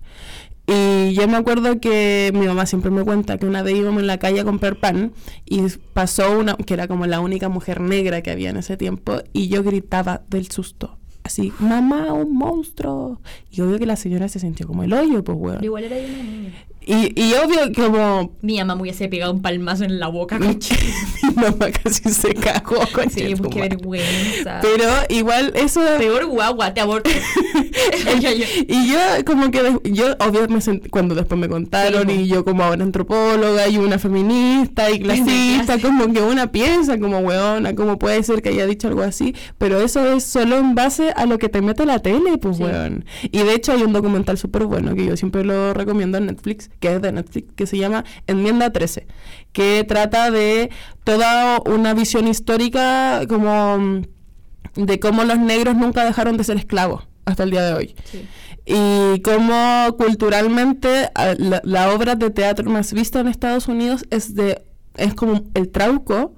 [0.66, 4.06] Y yo me acuerdo que mi mamá siempre me cuenta que una vez íbamos en
[4.06, 5.12] la calle a comprar pan
[5.44, 5.60] y
[5.92, 9.48] pasó una, que era como la única mujer negra que había en ese tiempo, y
[9.48, 10.98] yo gritaba del susto.
[11.22, 13.20] Así, mamá, un monstruo.
[13.50, 15.64] Y obvio que la señora se sintió como el hoyo, pues, weón.
[15.64, 16.52] igual era de una niña.
[16.86, 20.46] Y, y obvio como Mi mamá me hubiese pegado un palmazo en la boca, mi
[20.48, 20.76] coche.
[21.34, 24.60] mamá casi se cagó con Sí, pues qué vergüenza.
[24.60, 27.10] Pero igual eso Peor guagua, te aborto.
[28.68, 32.44] y yo como que yo obvio me sentí cuando después me contaron Sí, y yo
[32.44, 37.98] como ahora antropóloga y una feminista y clasista como que una piensa como weona cómo
[37.98, 41.38] puede ser que haya dicho algo así pero eso es solo en base a lo
[41.38, 42.62] que te mete la tele pues Sí.
[42.62, 46.26] weón y de hecho hay un documental súper bueno que yo siempre lo recomiendo en
[46.26, 49.06] Netflix que es de Netflix que se llama Enmienda 13
[49.52, 50.68] que trata de
[51.02, 54.02] toda una visión histórica como mm,
[54.74, 57.94] de cómo los negros nunca dejaron de ser esclavos hasta el día de hoy.
[58.04, 58.26] Sí.
[58.66, 64.34] Y cómo culturalmente a, la, la obra de teatro más vista en Estados Unidos es
[64.34, 64.62] de
[64.96, 66.34] es como el trauco,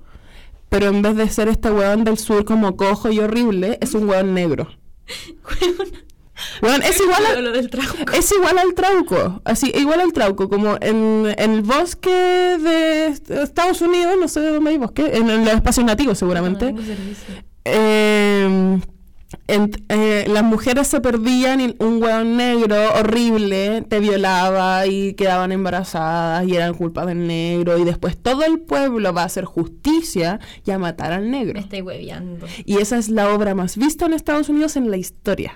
[0.69, 4.09] pero en vez de ser este hueón del sur como cojo y horrible, es un
[4.09, 4.69] hueón negro.
[6.63, 8.13] Weón, es igual a- lo del trauco.
[8.13, 13.31] es igual al trauco, así, igual al trauco, como en, en el bosque de est-
[13.31, 16.73] Estados Unidos, no sé de dónde hay bosque, en, en los espacios nativos seguramente.
[16.73, 17.35] No tengo servicio.
[17.65, 18.79] Eh,
[19.49, 26.47] eh, las mujeres se perdían y un hueón negro horrible te violaba y quedaban embarazadas
[26.47, 30.71] y eran culpa del negro y después todo el pueblo va a hacer justicia y
[30.71, 31.59] a matar al Me negro.
[31.61, 32.47] estoy hueveando.
[32.65, 35.55] Y esa es la obra más vista en Estados Unidos en la historia.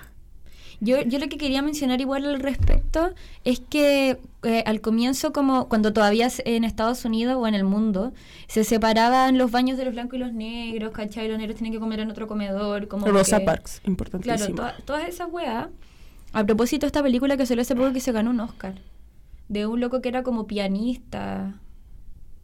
[0.83, 3.11] Yo, yo lo que quería mencionar igual al respecto
[3.43, 8.13] es que eh, al comienzo, como cuando todavía en Estados Unidos o en el mundo,
[8.47, 11.27] se separaban los baños de los blancos y los negros, ¿cachai?
[11.27, 12.87] Los negros tienen que comer en otro comedor.
[12.87, 14.55] Como Rosa que- Parks, Claro, importantísimo.
[14.55, 15.67] toda- todas esas weas.
[16.33, 18.73] A propósito, esta película que salió hace poco que se ganó un Oscar.
[19.49, 21.53] De un loco que era como pianista.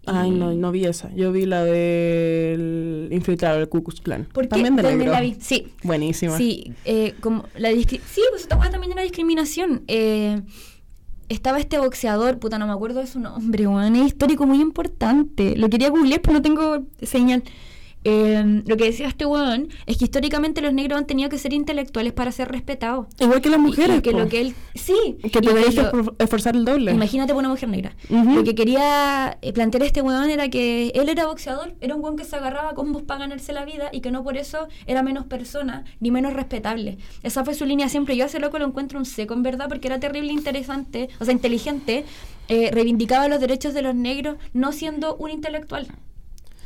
[0.08, 1.14] Ay, no, no vi esa.
[1.14, 4.26] Yo vi la del infiltrado del Ku Klux Klan.
[4.26, 4.50] ¿Por qué?
[4.50, 5.36] También de También la vi.
[5.40, 6.38] Sí, Buenísima.
[6.38, 8.00] Sí, eh, como la sí,
[8.30, 9.84] pues esta también era discriminación.
[9.88, 10.42] Eh,
[11.30, 15.56] estaba este boxeador, puta, no me acuerdo de su nombre, weón, es histórico muy importante.
[15.58, 17.44] Lo quería googlear, pero no tengo señal.
[18.04, 21.52] Eh, lo que decía este weón es que históricamente los negros han tenido que ser
[21.52, 23.08] intelectuales para ser respetados.
[23.20, 23.98] Igual que las mujeres.
[23.98, 24.20] y que po.
[24.20, 24.56] lo que él.
[24.76, 26.92] Sí, Que te lo- esfor- esforzar el doble.
[26.92, 27.96] Imagínate por una mujer negra.
[28.10, 32.16] Lo que quería eh, plantear este weón era que él era boxeador, era un weón
[32.16, 35.04] que se agarraba a combos para ganarse la vida y que no por eso era
[35.04, 36.98] menos persona ni menos respetable.
[37.24, 38.16] Esa fue su línea siempre.
[38.16, 41.34] Yo ese loco lo encuentro un seco, en verdad, porque era terrible interesante, o sea,
[41.34, 42.06] inteligente,
[42.48, 45.88] eh, reivindicaba los derechos de los negros no siendo un intelectual.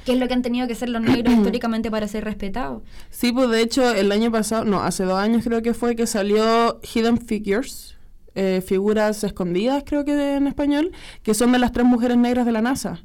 [0.05, 2.83] Que es lo que han tenido que ser los negros históricamente para ser respetados.
[3.09, 6.07] Sí, pues de hecho el año pasado, no, hace dos años creo que fue que
[6.07, 7.97] salió Hidden Figures,
[8.33, 10.91] eh, figuras escondidas creo que en español,
[11.21, 13.03] que son de las tres mujeres negras de la NASA,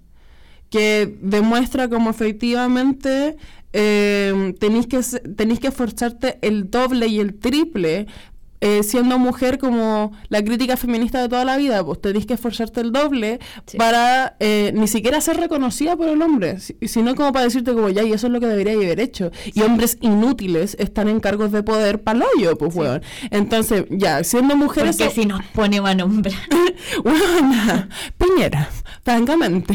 [0.71, 3.37] que demuestra como efectivamente
[3.73, 5.01] eh, tenéis que,
[5.37, 8.07] tenéis que esforzarte el doble y el triple.
[8.67, 12.81] Eh, siendo mujer como la crítica feminista de toda la vida, pues tenéis que esforzarte
[12.81, 13.77] el doble Sí.
[13.79, 17.89] para eh, ni siquiera ser reconocida por el hombre, si- sino como para decirte como
[17.91, 19.31] ya, y eso es lo que debería haber hecho.
[19.55, 23.03] Y hombres inútiles están en cargos de poder paloyo, pues, weón.
[23.31, 24.97] Entonces, ya, siendo mujeres...
[24.97, 26.35] Porque si nos pone a nombrar.
[28.19, 28.69] Piñera,
[29.07, 29.73] francamente.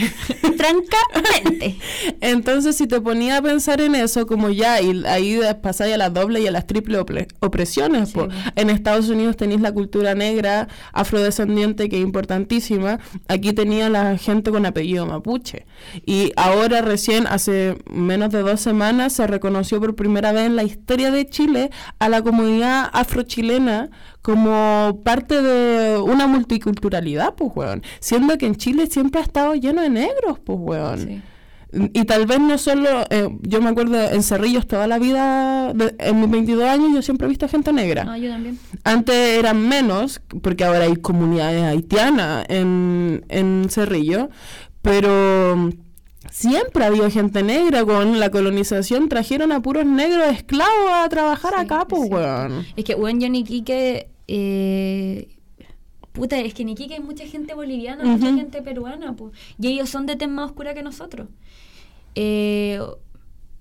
[0.58, 1.78] Francamente.
[2.22, 6.14] Entonces, si te ponía a pensar en eso, como ya, y ahí pasáis a las
[6.14, 8.20] doble y a las triple opre- opresiones, Sí,
[8.58, 13.00] en Estados Unidos tenéis la cultura negra, afrodescendiente, que es importantísima.
[13.30, 15.66] Aquí tenía la gente con apellido mapuche.
[16.06, 20.64] Y ahora, recién, hace menos de dos semanas, se reconoció por primera vez en la
[20.64, 21.70] historia de Chile
[22.00, 23.90] a la comunidad afrochilena
[24.22, 27.82] como parte de una multiculturalidad, pues, weón.
[28.00, 31.00] Siendo que en Chile siempre ha estado lleno de negros, pues, weón.
[31.00, 31.22] Sí.
[31.94, 35.96] Y tal vez no solo, eh, yo me acuerdo en Cerrillos toda la vida, de-
[36.00, 38.04] en mis 22 años yo siempre he visto gente negra.
[38.04, 38.60] No, yo también.
[38.84, 44.30] Antes eran menos, porque ahora hay comunidades haitianas en, en Cerrillo,
[44.82, 45.70] pero
[46.30, 47.86] siempre ha habido gente negra.
[47.86, 52.18] Con la colonización trajeron a puros negros esclavos a trabajar Sí, acá, es pues, cierto.
[52.18, 52.66] weón.
[52.76, 55.28] Es que, bueno, yo en Iquique, eh,
[56.14, 59.90] puta, es que en Iquique hay mucha gente boliviana, mucha gente peruana, pues, y ellos
[59.90, 61.28] son de tez más oscura que nosotros.
[62.16, 62.80] Eh,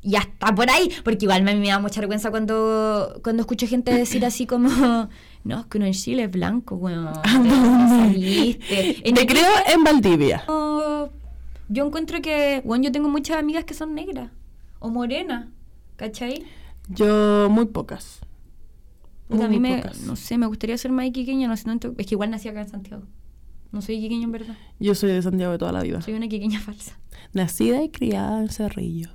[0.03, 3.93] y hasta por ahí, porque igual me, me da mucha vergüenza cuando, cuando escucho gente
[3.93, 4.69] decir así como,
[5.45, 7.07] no, es que uno en Chile es blanco, weón.
[7.43, 9.09] ¿de dónde saliste?".
[9.09, 10.45] En Te Iquique, creo en Valdivia.
[10.47, 14.31] yo encuentro que, bueno, yo tengo muchas amigas que son negras
[14.79, 15.49] o morenas,
[15.97, 16.45] ¿cachai?
[16.89, 18.21] Yo muy pocas.
[19.31, 20.01] A mí me, pocas.
[20.01, 22.63] no sé, me gustaría ser más iquiqueña, no sé tanto- es que igual nací acá
[22.63, 23.05] en Santiago.
[23.73, 26.01] No soy iquiqueña en verdad, Yo soy de Santiago de toda la vida.
[26.03, 26.99] soy una iquiqueña falsa.
[27.33, 29.13] Nacida y criada en Cerrillos.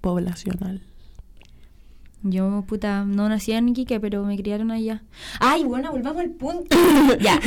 [0.00, 0.82] Poblacional.
[2.22, 5.02] Yo, puta, no nací en Iquique, pero me criaron allá.
[5.38, 6.76] Ay, bueno, volvamos al punto.
[7.20, 7.40] ya.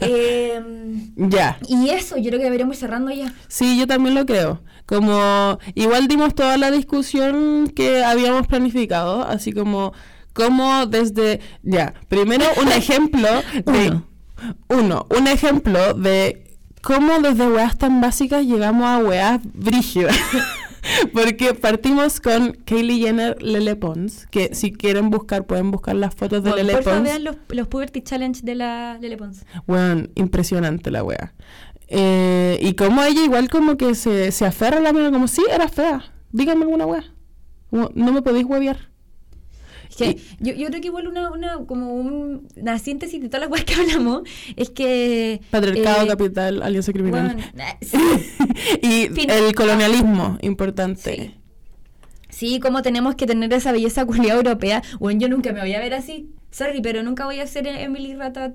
[0.00, 1.58] Em, Ya.
[1.68, 3.34] y eso, yo creo que deberíamos ir cerrando ya.
[3.48, 4.62] Sí, yo también lo creo.
[4.86, 9.92] Como igual dimos toda la discusión que habíamos planificado, así como
[10.36, 13.28] como desde ya, primero un ejemplo
[13.64, 14.06] de Uno.
[14.68, 20.16] uno, un ejemplo de cómo desde weas tan básicas llegamos a weas brígidas.
[21.12, 26.44] Porque partimos con Kylie Jenner Lele Pons, que si quieren buscar, pueden buscar las fotos
[26.44, 27.02] de Bueno, Lele Pons.
[27.02, 29.44] vean los, los Puberty Challenge de la Lele Pons.
[29.66, 31.34] Weón, impresionante la wea.
[31.88, 35.42] Eh, y como ella igual como que se, se aferra a la mina como, sí,
[35.50, 36.04] era fea.
[36.30, 37.04] Díganme alguna wea.
[37.70, 38.90] Como, no me podéis huevear.
[39.96, 43.48] Que yo, yo creo que igual una, una, como un- una síntesis de todas las
[43.48, 44.22] cosas que hablamos
[44.56, 45.40] es que...
[45.50, 47.34] Patriarcado, eh, capital, alianza criminal.
[47.34, 47.98] bueno, eh, sí,
[48.82, 49.30] y Fin.
[49.30, 51.16] el colonialismo, importante.
[51.16, 51.34] Sí.
[52.28, 54.82] Sí, como tenemos que tener esa belleza culiada europea.
[55.00, 56.28] Bueno, yo nunca me voy a ver así.
[56.50, 58.52] Sorry, pero nunca voy a ser Emily Rata.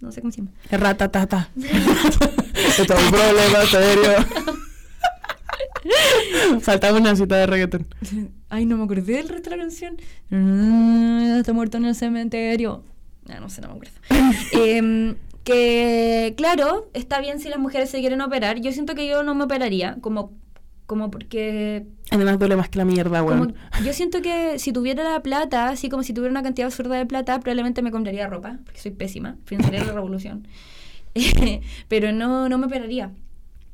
[0.00, 0.52] No sé cómo se llama.
[0.70, 1.50] Ratatata.
[1.56, 4.10] Esto es un problema serio.
[6.60, 7.86] Faltaba una cita de reggaetón.
[8.54, 9.96] Ay, no me acordé del resto de la canción.
[10.30, 12.82] Mm, Está muerto en el cementerio.
[13.28, 13.94] Ah, no sé, no me acuerdo.
[14.52, 18.60] Em, que, claro, está bien si las mujeres se quieren operar.
[18.60, 20.32] Yo siento que yo no me operaría, como,
[20.86, 23.54] como porque Además duele más que la mierda, weón.
[23.84, 27.06] yo siento que si tuviera la plata, así como si tuviera una cantidad absurda de
[27.06, 30.46] plata, probablemente me compraría ropa, porque soy pésima, financiaría la revolución.
[31.88, 33.10] Pero no, no me operaría,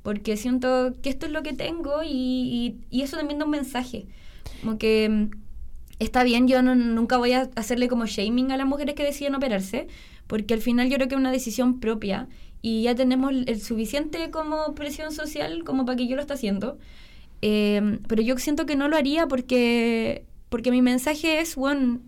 [0.02, 3.50] porque siento que esto es lo que tengo y, y- y eso también da un
[3.50, 4.06] mensaje.
[4.62, 5.30] Como que mm,
[5.98, 9.34] está bien, yo no- nunca voy a hacerle como shaming a las mujeres que deciden
[9.34, 9.86] operarse,
[10.26, 12.28] porque al final yo creo que es una decisión propia
[12.62, 16.78] y ya tenemos el, suficiente como presión social como para que yo lo esté haciendo.
[17.42, 22.00] Eh, pero yo siento que no lo haría porque, porque mi mensaje es, bueno,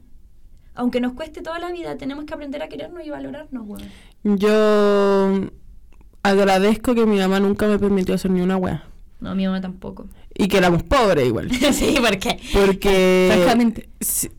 [0.74, 3.88] aunque nos cueste toda la vida, tenemos que aprender a querernos y valorarnos, weón.
[4.38, 5.50] Yo
[6.22, 8.84] agradezco que mi mamá nunca me permitió hacer ni una wea.
[9.20, 10.06] No, mi mamá tampoco.
[10.34, 11.50] Y que éramos pobres igual.
[11.72, 12.38] sí, ¿por qué?
[12.52, 13.88] Porque Francamente.
[14.00, 14.30] sí,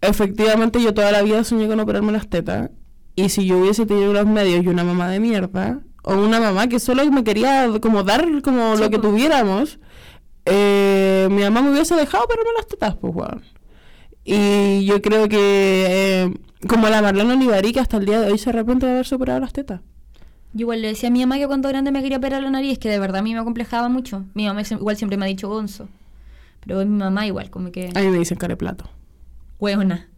[0.00, 2.70] efectivamente yo toda la vida soñé con operarme las tetas.
[3.14, 6.68] Y si yo hubiese tenido los medios y una mamá de mierda, o una mamá
[6.68, 9.78] que solo me quería como dar como Sí, lo que tuviéramos,
[10.44, 13.42] eh, mi mamá me hubiese dejado operarme las tetas, pues weón.
[14.24, 15.38] Y yo creo que
[15.88, 16.34] eh,
[16.68, 19.40] como la Marlene Olivari que hasta el día de hoy se arrepiente de haberse operado
[19.40, 19.80] las tetas.
[20.56, 22.78] Yo igual le decía a mi mamá que cuando grande me quería operar la nariz,
[22.78, 24.24] que de verdad a mí me acomplejaba mucho.
[24.32, 25.86] Mi mamá igual siempre me ha dicho gonzo.
[26.60, 27.90] Pero mi mamá igual, como que...
[27.94, 28.88] A mí me dicen careplato.
[29.58, 30.08] Hueona.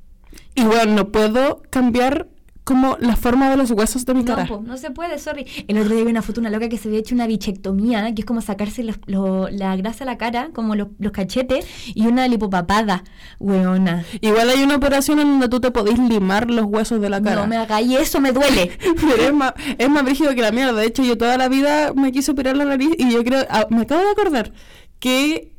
[0.55, 2.28] Y bueno, no puedo cambiar
[2.69, 4.47] como la forma de los huesos de mi No, cara.
[4.47, 5.47] po, no se puede, sorry.
[5.66, 8.21] El otro día vi una foto una loca que se había hecho una bichectomía, que
[8.21, 11.64] es como sacarse los- lo- la grasa a la cara, como los, los cachetes,
[11.95, 13.05] y una lipopapada.
[13.41, 14.05] Hueona.
[14.21, 17.41] Igual hay una operación en donde tú te podés limar los huesos de la cara.
[17.41, 18.71] No me hagáis eso, me duele.
[19.01, 20.75] Pero es más, es más brígido que la mierda.
[20.75, 23.66] De hecho, yo toda la vida me quise operar la nariz y yo creo, ah,
[23.71, 24.53] me acabo de acordar
[24.99, 25.57] que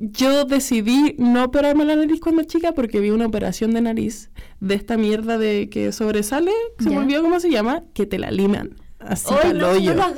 [0.00, 4.30] yo decidí no operarme la nariz cuando chica porque vi una operación de nariz
[4.60, 7.00] de esta mierda de que sobresale, se me Ya.
[7.00, 8.70] olvidó cómo se llama, que te la liman.
[8.98, 9.94] Así Ay, no, hoyo.
[9.94, 10.08] no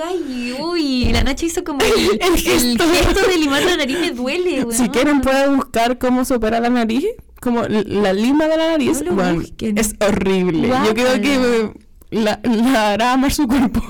[0.58, 0.66] lo.
[0.70, 2.84] Uy, la Nacha hizo como el, El el gesto.
[3.28, 4.88] de limar la nariz, me duele, Si weón.
[4.88, 7.04] quieren pueden buscar cómo se opera la nariz,
[7.40, 9.02] como la lima de la nariz.
[9.04, 10.68] No bueno, es horrible.
[10.68, 11.70] Yo creo que
[12.10, 13.80] la, la hará amar su cuerpo.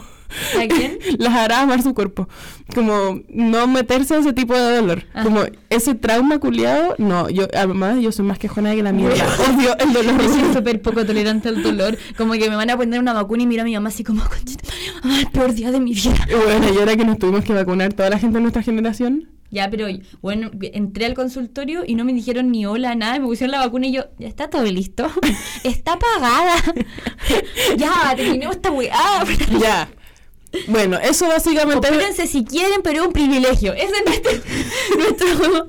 [0.58, 0.98] ¿A quién?
[1.18, 2.28] Las hará amar su cuerpo.
[2.74, 5.04] Como no meterse en ese tipo de dolor.
[5.12, 5.24] Ajá.
[5.24, 6.94] Como ese trauma culiado.
[6.98, 9.24] No, yo además yo soy más quejona que la mierda.
[9.56, 10.22] Odio el dolor.
[10.22, 11.98] Yo soy súper poco tolerante al dolor.
[12.16, 14.22] Como que me van a poner una vacuna y miro a mi mamá así como,
[14.28, 14.64] "Conchita
[15.02, 16.26] mamá, el peor día de mi vida.
[16.44, 19.28] Bueno, y ahora que nos tuvimos que vacunar toda la gente de nuestra generación.
[19.50, 19.86] Ya, pero
[20.22, 23.18] bueno, entré al consultorio y no me dijeron ni hola, nada.
[23.18, 25.06] Me pusieron la vacuna y yo, ya está todo listo.
[25.64, 26.54] está pagada.
[27.76, 29.24] ya, terminemos esta weá.
[29.60, 29.90] Ya.
[30.68, 31.88] Bueno, eso básicamente.
[31.88, 33.72] Opérense si quieren, pero es un privilegio.
[33.72, 34.32] Ese es nuestro.
[34.98, 35.68] nuestro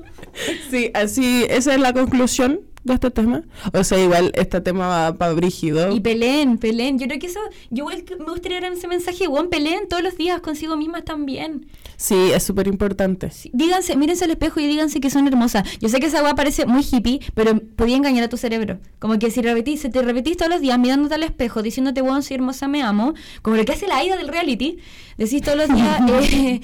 [0.70, 3.42] Sí, así, esa es la conclusión de este tema.
[3.72, 5.90] O sea, igual este tema va para brígido.
[5.90, 6.98] y peleen, peleen.
[6.98, 7.40] Yo creo que eso.
[7.70, 11.66] Yo igual me gustaría dar ese mensaje, weón, peleen todos los días consigo mismas también.
[11.96, 13.30] Sí, es súper importante.
[13.30, 15.66] Sí, Díganse, mírense al espejo y díganse que son hermosas.
[15.80, 18.78] Yo sé que esa weá parece muy hippie, pero podía engañar a tu cerebro.
[18.98, 22.22] Como que si repetís, si te repetís todos los días mirándote al espejo, diciéndote, weón,
[22.22, 24.78] soy hermosa, me amo, como lo que hace la ida del reality,
[25.16, 26.00] decís todos los días,
[26.32, 26.60] eh,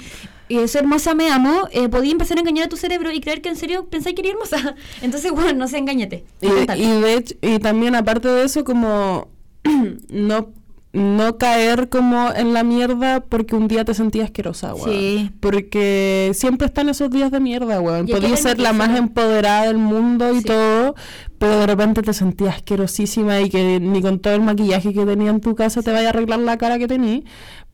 [0.57, 3.41] eh, soy hermosa, me amo, eh, podía empezar a engañar a tu cerebro y creer
[3.41, 4.75] que en serio pensáis que eres hermosa.
[5.01, 6.23] Entonces, weón, no sé, engañate.
[6.41, 9.27] Y, y de hecho, y también aparte de eso, como
[10.09, 10.49] no,
[10.93, 14.89] no caer como en la mierda porque un día te sentías asquerosa, weón.
[14.89, 15.31] Sí.
[15.39, 18.07] Porque siempre están esos días de mierda, weón.
[18.07, 20.45] Podías ser la más empoderada del mundo y Sí.
[20.45, 20.95] todo,
[21.37, 25.29] pero de repente te sentías asquerosísima y que ni con todo el maquillaje que tenía
[25.31, 27.21] en tu casa te vaya a arreglar la cara que tenías.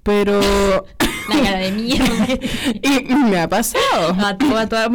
[0.07, 0.39] Pero...
[1.27, 2.25] La cara de mierda.
[2.81, 4.15] y me ha pasado.
[4.17, 4.37] a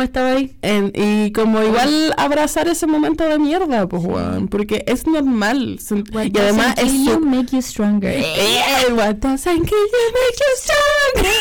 [0.03, 0.57] estado ahí.
[0.63, 5.79] En- y como igual abrazar ese momento de mierda, pues, weón, porque es normal.
[6.15, 8.13] What y además es you make you stronger.
[8.25, 11.27] Eh, What doesn't kill you make you strong.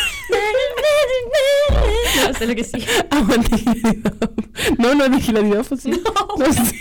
[2.26, 2.78] No sé lo que sí.
[3.10, 4.30] Aguante Giladidov.
[4.78, 5.90] No, no de Giladidov, ¿o sí?
[6.38, 6.52] No.
[6.52, 6.74] sé.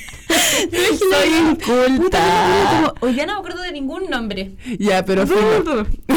[0.51, 2.93] Soy inculta.
[3.01, 4.55] hoy día no me acuerdo de ningún nombre.
[4.79, 5.23] Ya, pero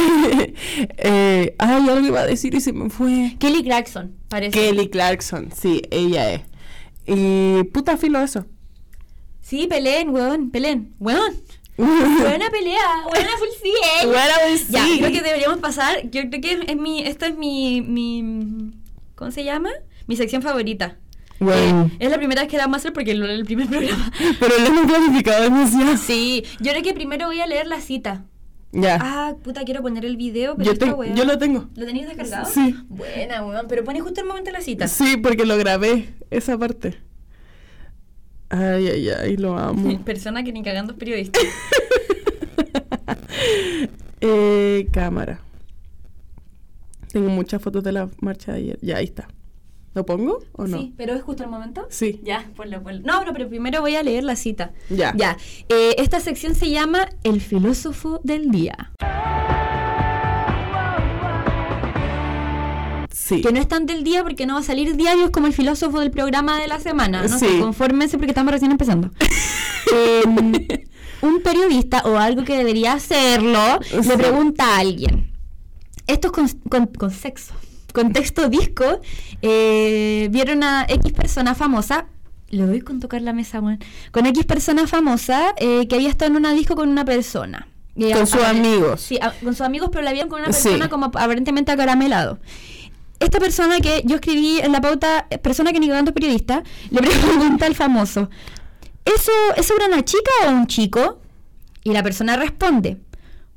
[0.98, 3.36] eh, ay, algo iba a decir y se me fue.
[3.38, 4.58] Kelly Clarkson, parece.
[4.58, 6.42] Kelly Clarkson, sí, ella es.
[7.06, 8.46] Y puta filo eso.
[9.40, 10.94] Sí, peleen, weón, peleen.
[10.98, 11.34] Weón.
[11.76, 14.08] Buena pelea, buena full cien.
[14.08, 14.98] Bueno, pues, Ya, sí.
[15.00, 16.08] creo que deberíamos pasar.
[16.08, 18.70] Yo creo que es mi, esta es mi, mi,
[19.16, 19.70] ¿cómo se llama?
[20.06, 20.98] Mi sección favorita.
[21.98, 24.12] Es la primera vez que la vamos a hacer porque es el primer programa.
[24.40, 25.96] Pero lo hemos planificado demasiado.
[25.96, 28.24] Sí, yo creo que primero voy a leer la cita.
[28.72, 28.98] Ya.
[29.00, 31.68] Ah, puta, quiero poner el video, pero yo, esta te- weá- yo lo tengo.
[31.76, 32.46] ¿Lo tenéis descargado?
[32.52, 32.74] Sí.
[32.88, 34.88] Buena, weón, pero pone justo el momento de la cita.
[34.88, 36.98] Sí, porque lo grabé, esa parte.
[38.50, 39.98] Ay, ay, ay, lo amo.
[40.04, 41.38] Persona que ni cagando es periodista.
[44.20, 45.40] Eh, cámara.
[47.12, 48.78] Tengo muchas fotos de la marcha de ayer.
[48.80, 49.28] Ya, ahí está.
[49.94, 50.78] ¿Lo pongo o no?
[50.78, 51.86] Sí, pero es justo el momento.
[51.88, 52.20] Sí.
[52.24, 53.00] Ya, ponlo, ponlo.
[53.04, 54.72] No, no, pero primero voy a leer la cita.
[54.90, 55.12] Ya.
[55.16, 55.36] Ya.
[55.68, 58.92] Eh, esta sección se llama El filósofo del día.
[63.12, 63.40] Sí.
[63.40, 66.00] Que no es tan del día porque no va a salir diarios como el filósofo
[66.00, 67.22] del programa de la semana.
[67.26, 67.58] No Sí.
[67.60, 69.10] confórmense porque estamos recién empezando.
[69.94, 70.52] Em,
[71.22, 74.08] un periodista o algo que debería hacerlo Sí.
[74.08, 75.30] le pregunta a alguien.
[76.06, 77.54] Esto es con, con- con sexo.
[77.94, 79.00] Contexto disco.
[79.40, 82.06] eh, Vieron a X persona famosa.
[82.50, 83.78] Le doy con tocar la mesa, weón.
[84.10, 87.68] Con X persona famosa eh, que había estado en una disco con una persona.
[87.96, 89.00] Eh, Con a- sus a- amigos.
[89.00, 90.64] Sí, a- con sus amigos, pero la vieron con una Sí.
[90.70, 92.40] persona como aparentemente acaramelado.
[93.20, 97.00] Esta persona que yo escribí en la pauta, eh, persona que ni es periodista, le
[97.60, 98.28] pregunta al famoso,
[99.04, 101.20] ¿eso, ¿eso era una chica o un chico?
[101.84, 102.98] Y la persona responde,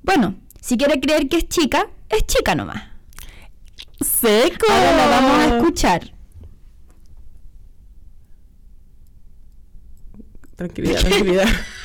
[0.04, 2.84] bueno, si quiere creer que es chica, es chica nomás.
[4.02, 4.66] Seco.
[4.70, 6.14] Ahora la vamos a escuchar.
[10.56, 11.48] Tranquilidad, tranquilidad.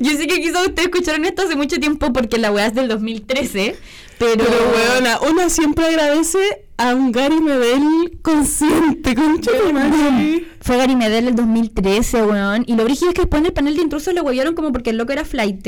[0.00, 2.88] Yo sé que quizás ustedes escucharon esto hace mucho tiempo porque la weá es del
[2.88, 3.76] 2013,
[4.22, 4.44] pero...
[4.44, 10.46] Pero, weona, una siempre agradece a un Gary Medel consciente, concha de madre.
[10.60, 12.64] Fue Gary Medel el 2013, weón.
[12.66, 14.90] Y lo brígido es que después en el panel de intrusos lo huevearon como porque
[14.90, 15.66] el loco era flight.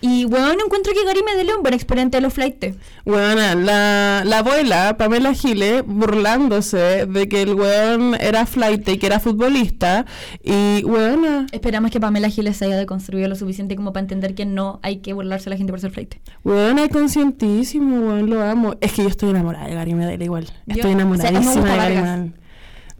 [0.00, 2.76] Y, weón, encuentro que Gary Medel es un buen exponente de los flight.
[3.04, 9.06] Weona, la, la abuela, Pamela Giles, burlándose de que el weón era flight y que
[9.06, 10.06] era futbolista.
[10.42, 14.46] Y, weona, Esperamos que Pamela Giles se haya deconstruido lo suficiente como para entender que
[14.46, 16.14] no hay que burlarse de la gente por ser flight.
[16.44, 18.74] weona, es conscientísimo, weón, lo amo.
[18.80, 20.44] Es que yo estoy enamorada de Gary Medel igual.
[20.66, 21.94] Estoy o sea, enamoradísima me gusta de Gary.
[21.94, 22.34] Medel.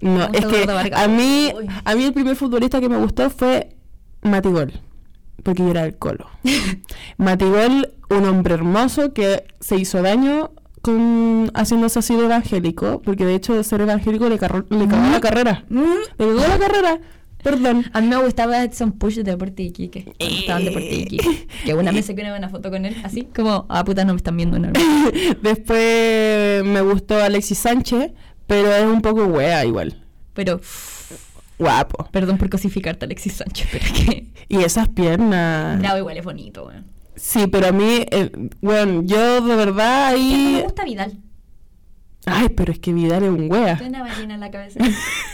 [0.01, 1.66] No, es que a mí, Uy.
[1.84, 3.76] a mí el primer futbolista que me gustó fue
[4.22, 4.72] Matigol,
[5.42, 6.26] porque yo era el colo.
[7.16, 10.51] Matigol, un hombre hermoso que se hizo daño
[10.82, 15.64] con haciéndose así de evangélico, porque de hecho ser evangélico le, le cagó la carrera.
[15.68, 15.82] Le
[16.18, 17.01] cagó la carrera,
[17.47, 17.84] perdón.
[17.92, 20.03] A mí me gustaba Edson Push de Deporte de Iquique.
[20.18, 21.47] Cuando estaba en Deporte de Iquique.
[21.64, 24.16] Que una vez saqué una buena foto con él, así como, ah, puta, no me
[24.16, 24.59] están viendo.
[24.59, 24.72] No.
[25.42, 28.11] Después me gustó Alexis Sánchez,
[28.49, 30.03] pero es un poco wea igual.
[30.34, 30.61] Pero,
[31.57, 32.09] Guapo.
[32.11, 35.78] perdón por cosificarte, Alexis Sánchez, pero que Y esas piernas.
[35.78, 36.84] Bravo igual es bonito, weón.
[37.14, 38.30] Sí, pero a mí, eh,
[38.61, 40.61] bueno, yo de verdad Me ahí...
[40.64, 41.16] gusta Vidal.
[42.28, 43.78] Ay, pero es que Vidal es un wea.
[43.78, 44.80] Tiene una ballena en la cabeza.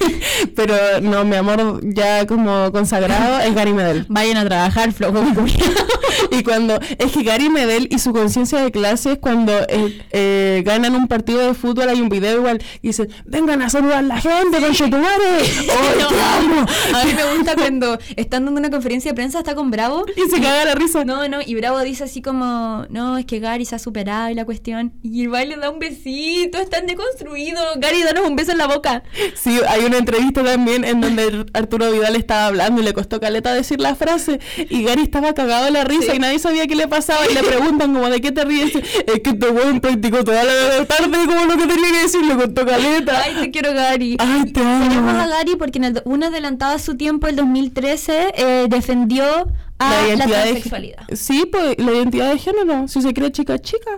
[0.57, 4.05] pero no, mi amor ya como consagrado es Gary Medel.
[4.11, 5.23] Vayan a trabajar, flojo.
[6.31, 10.63] y cuando, es que Gary Medel y su conciencia de clase es cuando eh, eh,
[10.67, 14.03] ganan un partido de fútbol, hay un video igual, y dicen, vengan a saludar a
[14.03, 15.09] la gente, con Chetumare.
[15.71, 16.67] ¡Oh, te amo!
[16.95, 20.05] A mí me gusta cuando están dando una conferencia de prensa, está con Bravo.
[20.15, 21.07] Y se caga la risa.
[21.07, 24.35] No, no, y Bravo dice así como, no, es que Gary se ha superado y
[24.35, 24.93] la cuestión.
[25.03, 27.65] Y el baile da un besito, están deconstruidos.
[27.79, 29.03] Gary, danos un beso en la boca.
[29.35, 33.53] Sí, hay una entrevista también en donde Arturo Vidal estaba hablando y le costó caleta
[33.55, 36.17] decir la frase y Gary estaba cagado de la risa Sí.
[36.17, 38.75] y nadie sabía qué le pasaba y le preguntan como de qué te ríes.
[38.75, 42.35] Es que este weón practicó toda la tarde como lo que tenía que decir, le
[42.37, 43.23] contó caleta.
[43.25, 44.17] Ay, te quiero, Gary.
[44.19, 45.31] Ay, te Tenemos a amo.
[45.31, 49.47] Gary porque en el, do- un adelantado a su tiempo, el 2013, eh, defendió
[49.79, 51.03] a la, de- transexualidad.
[51.13, 52.89] Sí, pues la identidad de género.
[52.89, 53.91] Si se cree chica, chica.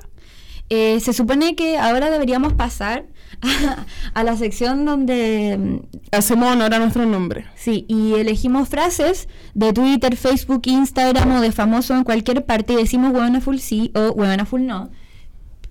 [0.70, 3.06] Eh, se supone que ahora deberíamos pasar
[3.42, 3.84] a,
[4.14, 7.46] a la sección donde mm, Hacemos honor a nuestro nombre.
[7.56, 12.76] Sí, y elegimos frases de Twitter, Facebook, Instagram o de famoso en cualquier parte y
[12.76, 14.90] decimos huevona full sí o huevona full no.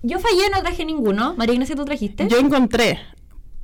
[0.02, 1.34] Yo fallé, no traje ninguno.
[1.36, 2.28] María Ignacia, ¿tú trajiste?
[2.28, 2.98] Yo encontré,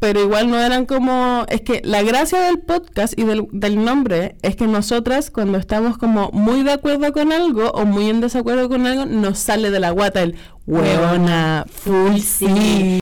[0.00, 1.44] pero igual no eran como...
[1.48, 5.98] Es que la gracia del podcast y del, del nombre es que nosotras cuando estamos
[5.98, 9.78] como muy de acuerdo con algo o muy en desacuerdo con algo, nos sale de
[9.78, 10.36] la guata el
[10.66, 12.98] hueona, full sí.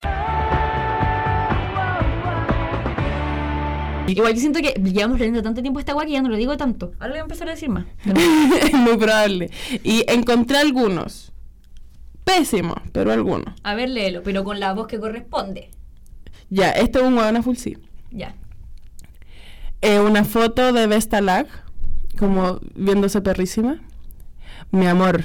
[4.08, 6.56] Igual yo siento que llevamos leyendo tanto tiempo esta guay que ya no lo digo
[6.56, 6.92] tanto.
[6.98, 7.84] Ahora le voy a empezar a decir más.
[8.62, 9.50] es muy probable.
[9.84, 11.32] Y encontré algunos.
[12.24, 13.54] Pésimos, pero algunos.
[13.62, 15.70] A ver, léelo, pero con la voz que corresponde.
[16.50, 17.76] Ya, este es un hueona full sí.
[18.10, 18.34] Ya.
[19.80, 21.46] Eh, una foto de Vestalag,
[22.18, 23.80] como viéndose perrísima.
[24.70, 25.22] Mi amor,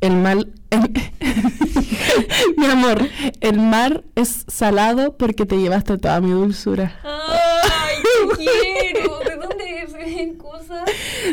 [0.00, 0.52] el mal.
[2.56, 3.08] Mi amor,
[3.40, 7.00] el mar es salado porque te llevaste toda mi dulzura.
[7.04, 9.18] ¡Ay, te quiero!
[9.20, 9.92] ¿De dónde es
[10.36, 10.84] cosa?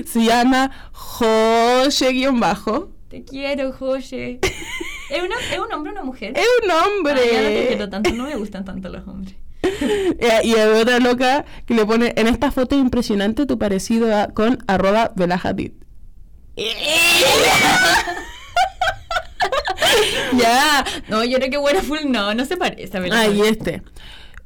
[0.06, 2.92] Se llama José-bajo.
[3.10, 4.40] Te quiero, José.
[5.12, 6.34] ¿Es, una, ¿Es un hombre o una mujer?
[6.38, 7.20] Es un hombre.
[7.22, 9.36] Ah, ya no te quiero tanto, no me gustan tanto los hombres.
[9.64, 14.28] Eh, y hay otra loca que le pone, en esta foto impresionante tu parecido a-
[14.28, 15.72] con arroba Belahadid.
[20.38, 23.02] ya, no, yo creo que buena full no, no se parece, a.
[23.12, 23.82] Ah, este.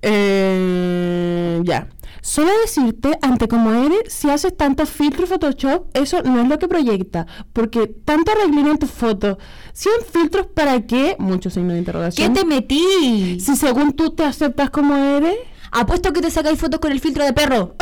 [0.08, 1.88] Eh, ya.
[2.22, 6.68] Solo decirte, ante como eres, si haces tantos filtros Photoshop, eso no es lo que
[6.68, 7.28] proyecta.
[7.53, 9.38] Porque tanto arreglín en tus fotos.
[9.74, 11.16] Si en filtros, ¿para qué?
[11.20, 12.34] Muchos signos de ¿Qué interrogación.
[12.34, 13.39] te metí?
[13.39, 15.36] Si según tú te aceptas como eres,
[15.72, 17.76] Apuesto que te sacáis fotos con el filtro de perro.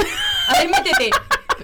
[0.47, 1.11] A ver, métete.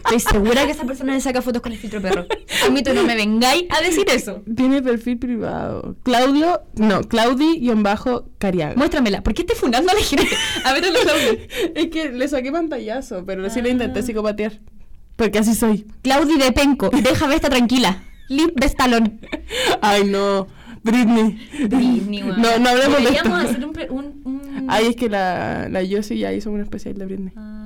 [0.06, 2.26] Estoy segura que esa persona le saca fotos con el filtro de perro.
[2.66, 4.42] A mí tú no me vengáis a decir eso.
[4.56, 5.96] tiene perfil privado.
[6.04, 8.76] Claudio, no, Claudi-Cariaga.
[8.76, 9.22] Muéstramela.
[9.22, 10.28] ¿Por qué estás fundando a la gente?
[10.66, 11.40] A ver, los Claudi.
[11.76, 13.74] Es que le saqué pantallazo, pero sí le Ah.
[13.74, 14.54] intenté psicopatear.
[15.16, 15.86] Porque así soy.
[16.02, 16.90] Claudi de Penco.
[16.90, 18.04] Déjame estar tranquila.
[18.30, 19.20] Limp Bestalón.
[19.82, 20.48] Ay, no.
[20.84, 21.38] Britney.
[21.68, 22.22] Britney.
[22.22, 23.36] No, no hablemos de esto.
[23.36, 23.74] Hacer un...
[23.90, 27.34] un, un- Ay, es que la, la Yossi ya hizo un especial de Britney.
[27.36, 27.59] Ah.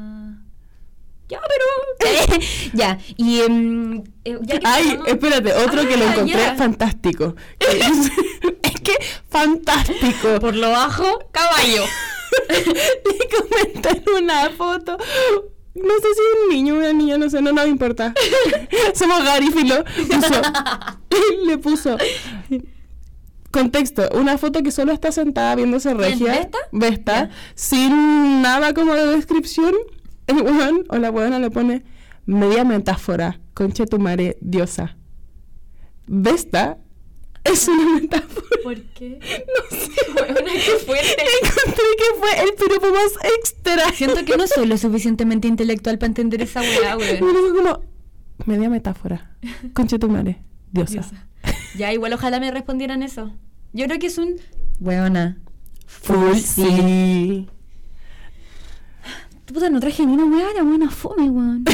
[1.30, 2.39] Ya, pero...
[2.74, 3.39] ya, y...
[3.39, 7.36] eh, ya que Ay, espérate, otro que lo Ah, encontré fantástico.
[7.59, 8.11] Es,
[8.63, 8.93] es que
[9.30, 10.39] fantástico.
[10.39, 11.84] Por lo bajo, caballo.
[12.49, 14.97] Le comenté en una foto.
[15.76, 18.13] No sé si es un niño o una niña, no sé, no nos importa.
[18.93, 19.84] Somos garífilo.
[21.45, 21.97] Le puso.
[23.49, 26.34] Contexto, una foto que solo está sentada viéndose regia.
[26.34, 26.57] ¿Vesta?
[26.71, 29.74] Vesta, sin nada como de descripción.
[30.28, 31.84] El weón o la weona le pone
[32.26, 34.95] media metáfora, conche tu madre, diosa.
[36.07, 36.78] Vesta
[37.43, 38.47] es una metáfora.
[38.63, 39.19] ¿Por qué?
[39.47, 39.91] No sé.
[40.15, 41.15] Weona, qué fuerte.
[41.41, 43.91] Encontré que fue el piropo más extra.
[43.93, 47.34] Siento que no soy lo suficientemente intelectual para entender esa weá, Y weón.
[47.34, 47.82] luego como
[48.45, 49.36] media metáfora.
[49.74, 50.93] Conche tu madre, diosa.
[50.93, 51.28] Diosa.
[51.78, 53.34] Ya, igual ojalá me respondieran eso.
[53.74, 54.36] Yo creo que es un...
[54.80, 55.38] Weona.
[55.88, 57.47] Full sí.
[59.54, 61.64] Puta, no traje ni una weá, la buena fome, weón.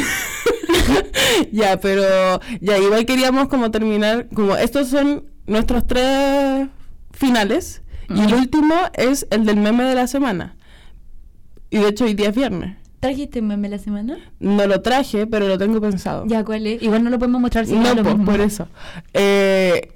[1.51, 6.67] ya, pero ya igual queríamos como terminar, como estos son nuestros tres
[7.11, 10.55] finales y el último es el del meme de la semana.
[11.69, 12.75] Y de hecho hoy día es viernes.
[12.99, 14.17] ¿Trajiste meme la semana?
[14.39, 16.25] No lo traje, pero lo tengo pensado.
[16.27, 16.81] Ya, ¿cuál es?
[16.81, 18.25] Igual no lo podemos mostrar si no, es lo po, mismo.
[18.25, 18.67] por eso.
[19.13, 19.93] Eh,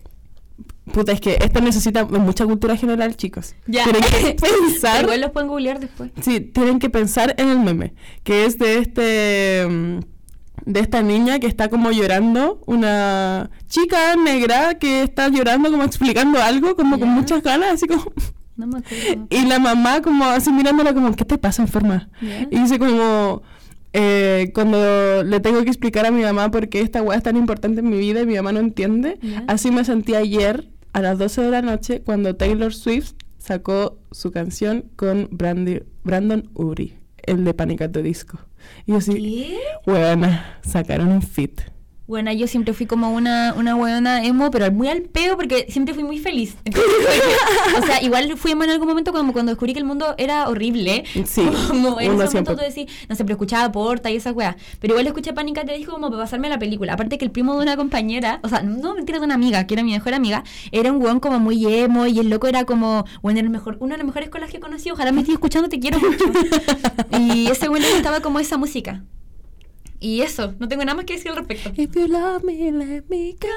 [0.92, 3.56] puta, es que esto necesita mucha cultura general, chicos.
[3.68, 3.84] Ya.
[3.86, 5.04] Tienen que pensar.
[5.04, 6.12] Igual los pueden googlear después.
[6.22, 10.00] Sí, tienen que pensar en el meme, que es de este mm,
[10.66, 16.42] de esta niña que está como llorando, una chica negra que está llorando como explicando
[16.42, 18.04] algo, como con muchas ganas, así como
[18.56, 19.26] No me acuerdo.
[19.32, 22.10] y la mamá como así mirándola como ¿qué te pasa, enferma?
[22.22, 22.48] Ya.
[22.52, 23.42] Y dice como
[23.94, 27.36] eh, cuando le tengo que explicar a mi mamá por qué esta weá es tan
[27.36, 29.44] importante en mi vida y mi mamá no entiende, Ya.
[29.48, 34.32] así me sentí ayer a las 12 de la noche cuando Taylor Swift sacó su
[34.32, 37.82] canción con Brandy- Brandon Uri, el de Panic!
[37.82, 38.40] at the Disco.
[38.86, 39.58] Y yo así, ¿Qué?
[39.92, 41.62] weona, sacaron un fit.
[42.06, 45.94] Bueno, yo siempre fui como una, una weona emo, pero muy al peo porque siempre
[45.94, 46.56] fui muy feliz.
[47.82, 50.48] O sea, igual fui emo en algún momento como cuando descubrí que el mundo era
[50.48, 51.04] horrible.
[51.26, 54.34] Sí, Como en ese siempre- momento tú decís, no sé, pero escuchaba Porta y esas
[54.36, 54.56] weas.
[54.80, 56.94] Pero igual escuché Pánica te dijo como para pasarme la película.
[56.94, 59.74] Aparte que el primo de una compañera, o sea, no mentira de una amiga, que
[59.74, 63.06] era mi mejor amiga, era un weón como muy emo y el loco era como,
[63.22, 64.92] bueno, era el mejor, uno de los mejores colas que conocí.
[64.92, 66.26] Ojalá me estés escuchando, te quiero mucho.
[67.20, 69.04] y ese weón le gustaba como esa música.
[70.04, 71.72] Y eso, no tengo nada más que decir al respecto.
[71.82, 73.48] If you love me, let me go.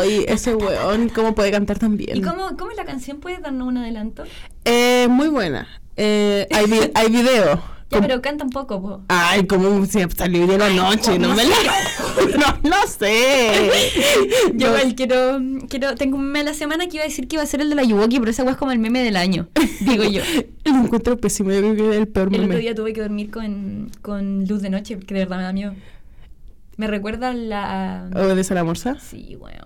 [0.00, 2.16] Ay, ese weón, ¿cómo puede cantar tan bien?
[2.16, 3.20] ¿Y cómo, cómo es la canción?
[3.20, 4.24] ¿Puedes darnos un adelanto?
[4.64, 5.68] Eh, muy buena.
[5.98, 7.62] Eh, hay, vi- hay video.
[7.90, 9.02] Ya, pero canta un poco, po.
[9.08, 11.56] Ay, como si salió de la noche, no, no me la...
[12.38, 13.68] no, no sé.
[14.54, 17.34] Yo igual quiero, quiero, tengo un meme de la semana que iba a decir que
[17.36, 19.16] iba a ser el de la Yuwoki, pero esa weá es como el meme del
[19.16, 19.48] año,
[19.80, 20.22] digo yo.
[20.64, 22.44] Lo encuentro pésimo, yo creo que es el peor El meme.
[22.46, 25.52] otro día tuve que dormir con, con luz de noche, porque de verdad me da
[25.52, 25.74] miedo.
[26.76, 28.08] Me recuerda la...
[28.14, 28.98] ¿Obedece a la morsa?
[29.00, 29.58] Sí, weón,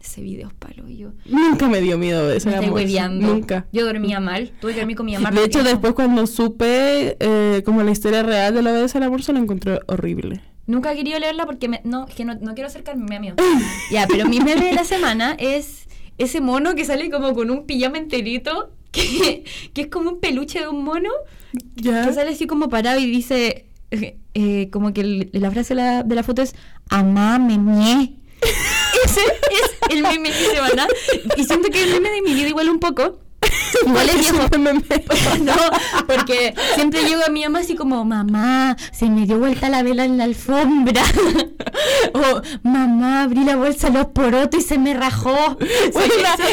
[0.00, 1.10] ese video es palo, yo...
[1.26, 3.26] Nunca me dio miedo de Me estoy hueveando.
[3.26, 3.66] Nunca.
[3.72, 5.30] Yo dormía mal, tuve que dormir con mi mamá.
[5.30, 9.10] De hecho, después cuando supe eh, como la historia real de la obedece a la
[9.10, 10.42] morsa, lo encontré horrible.
[10.66, 13.20] Nunca he querido leerla porque me, no, es que no, no quiero acercarme, me da
[13.20, 13.36] miedo.
[13.90, 15.86] ya, pero mi meme de la semana es
[16.16, 19.44] ese mono que sale como con un pijama enterito, que,
[19.74, 21.10] que es como un peluche de un mono,
[21.76, 22.06] ¿Ya?
[22.06, 25.82] que sale así como parado y dice, eh, eh, como que el- la frase de
[25.82, 26.54] la, de la foto es,
[26.88, 28.14] amá, me mié.
[29.04, 30.88] Ese es el meme de mi semana.
[31.36, 33.18] Y siento que el meme de mi vida igual un poco.
[33.86, 34.38] Igual es viejo.
[35.40, 35.54] No,
[36.06, 40.04] porque siempre llego a mi mamá así como, mamá, se me dio vuelta la vela
[40.04, 41.02] en la alfombra.
[42.14, 45.58] o, mamá, abrí la bolsa los porotos y se me rajó.
[45.60, 46.00] Eso-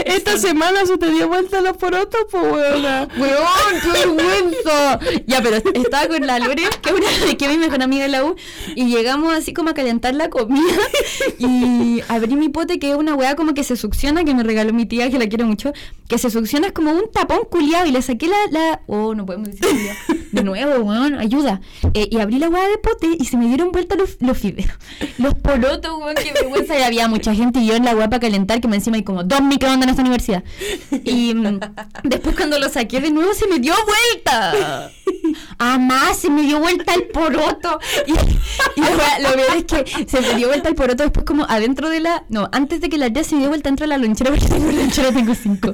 [0.06, 3.08] esta eso- semana se te dio vuelta los porotos, pues weona.
[3.18, 5.00] ¡Weón, qué vergüenza!
[5.26, 8.10] Ya, pero estaba con la Lore, que es una que es mi mejor amiga de
[8.10, 8.36] la U,
[8.76, 10.64] y llegamos así como a calentar la comida
[11.40, 14.74] y abrí mi pote, que es una weá como que se succiona, que me regaló
[14.74, 15.74] mi tía, que la quiero mucho,
[16.08, 18.38] que se succiona es como un tapón culiado y le saqué la...
[18.52, 18.82] la...
[18.88, 19.68] Oh, no podemos decir.
[20.32, 21.62] De nuevo, weón, ayuda.
[21.94, 24.72] Eh, y abrí la weá de pote y se me dieron vuelta los, los fideos.
[25.18, 26.78] Los porotos, weón, qué vergüenza.
[26.78, 29.04] Y había mucha gente y yo en la weá para calentar, que me encima hay
[29.04, 30.44] como dos microondas en esta universidad.
[31.04, 31.60] Y mm,
[32.04, 34.92] después cuando lo saqué de nuevo se me dio vuelta.
[35.60, 37.80] Ah, más, se me dio vuelta el poroto.
[38.06, 41.26] Y, y lo, wea- lo peor es que se me dio vuelta el poroto después
[41.26, 42.26] como adentro de la...
[42.30, 44.46] No, antes de que la tía se me dio vuelta dentro de la lonchera, porque
[44.48, 45.74] tengo lonchera, tengo cinco.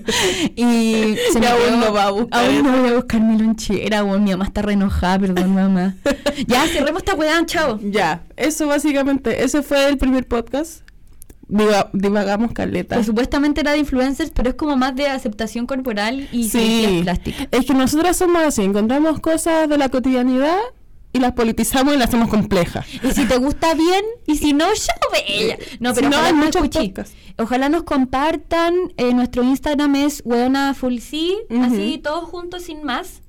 [0.56, 4.04] Y se me aún no va a buscar Aún no voy a buscar mi lonchera,
[4.04, 4.24] weón.
[4.24, 5.96] Mi mamá está re enojada, perdón, mamá.
[6.48, 7.80] Ya, cerremos esta weá, chao.
[7.82, 10.82] Ya, eso básicamente, ese fue el primer podcast.
[11.48, 12.98] Diva- divagamos caleta.
[12.98, 17.48] Que supuestamente era de influencers, pero es como más de aceptación corporal y Sí, plásticas.
[17.52, 20.58] es que nosotras somos así, encontramos cosas de la cotidianidad
[21.14, 22.86] y las politizamos y las hacemos complejas.
[23.04, 25.58] Y si te gusta bien, y si no, ya ve.
[25.80, 27.14] No, pero Si no, ojalá hay nos.
[27.38, 28.74] Ojalá nos compartan.
[28.98, 31.64] eh, nuestro Instagram es weona full sí, Ujú.
[31.64, 33.22] así todos juntos sin más.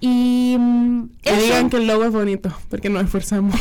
[0.00, 1.42] Y mm, Que eso.
[1.42, 3.58] digan que el logo es bonito, porque nos esforzamos.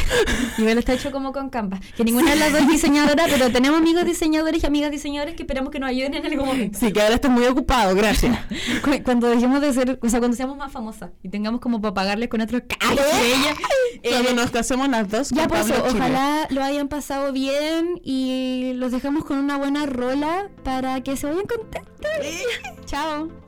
[0.58, 1.80] Y me lo está hecho como con Canva.
[1.96, 5.44] Que ninguna de las dos es diseñadora, pero tenemos amigos diseñadores y amigas diseñadoras que
[5.44, 6.78] esperamos que nos ayuden en algún momento.
[6.80, 8.38] sí, que ahora estás muy ocupado, gracias.
[8.84, 11.94] Cu- Cuando dejemos de ser, o sea, cuando seamos más famosas y tengamos como para
[11.96, 13.56] pagarles con de ella.
[14.04, 18.92] eh, Cuando nos casemos las dos, Ya, pues, ojalá lo hayan pasado bien y los
[18.92, 22.12] dejamos con una buena rola para que se vayan contentos.
[22.86, 23.47] Chao.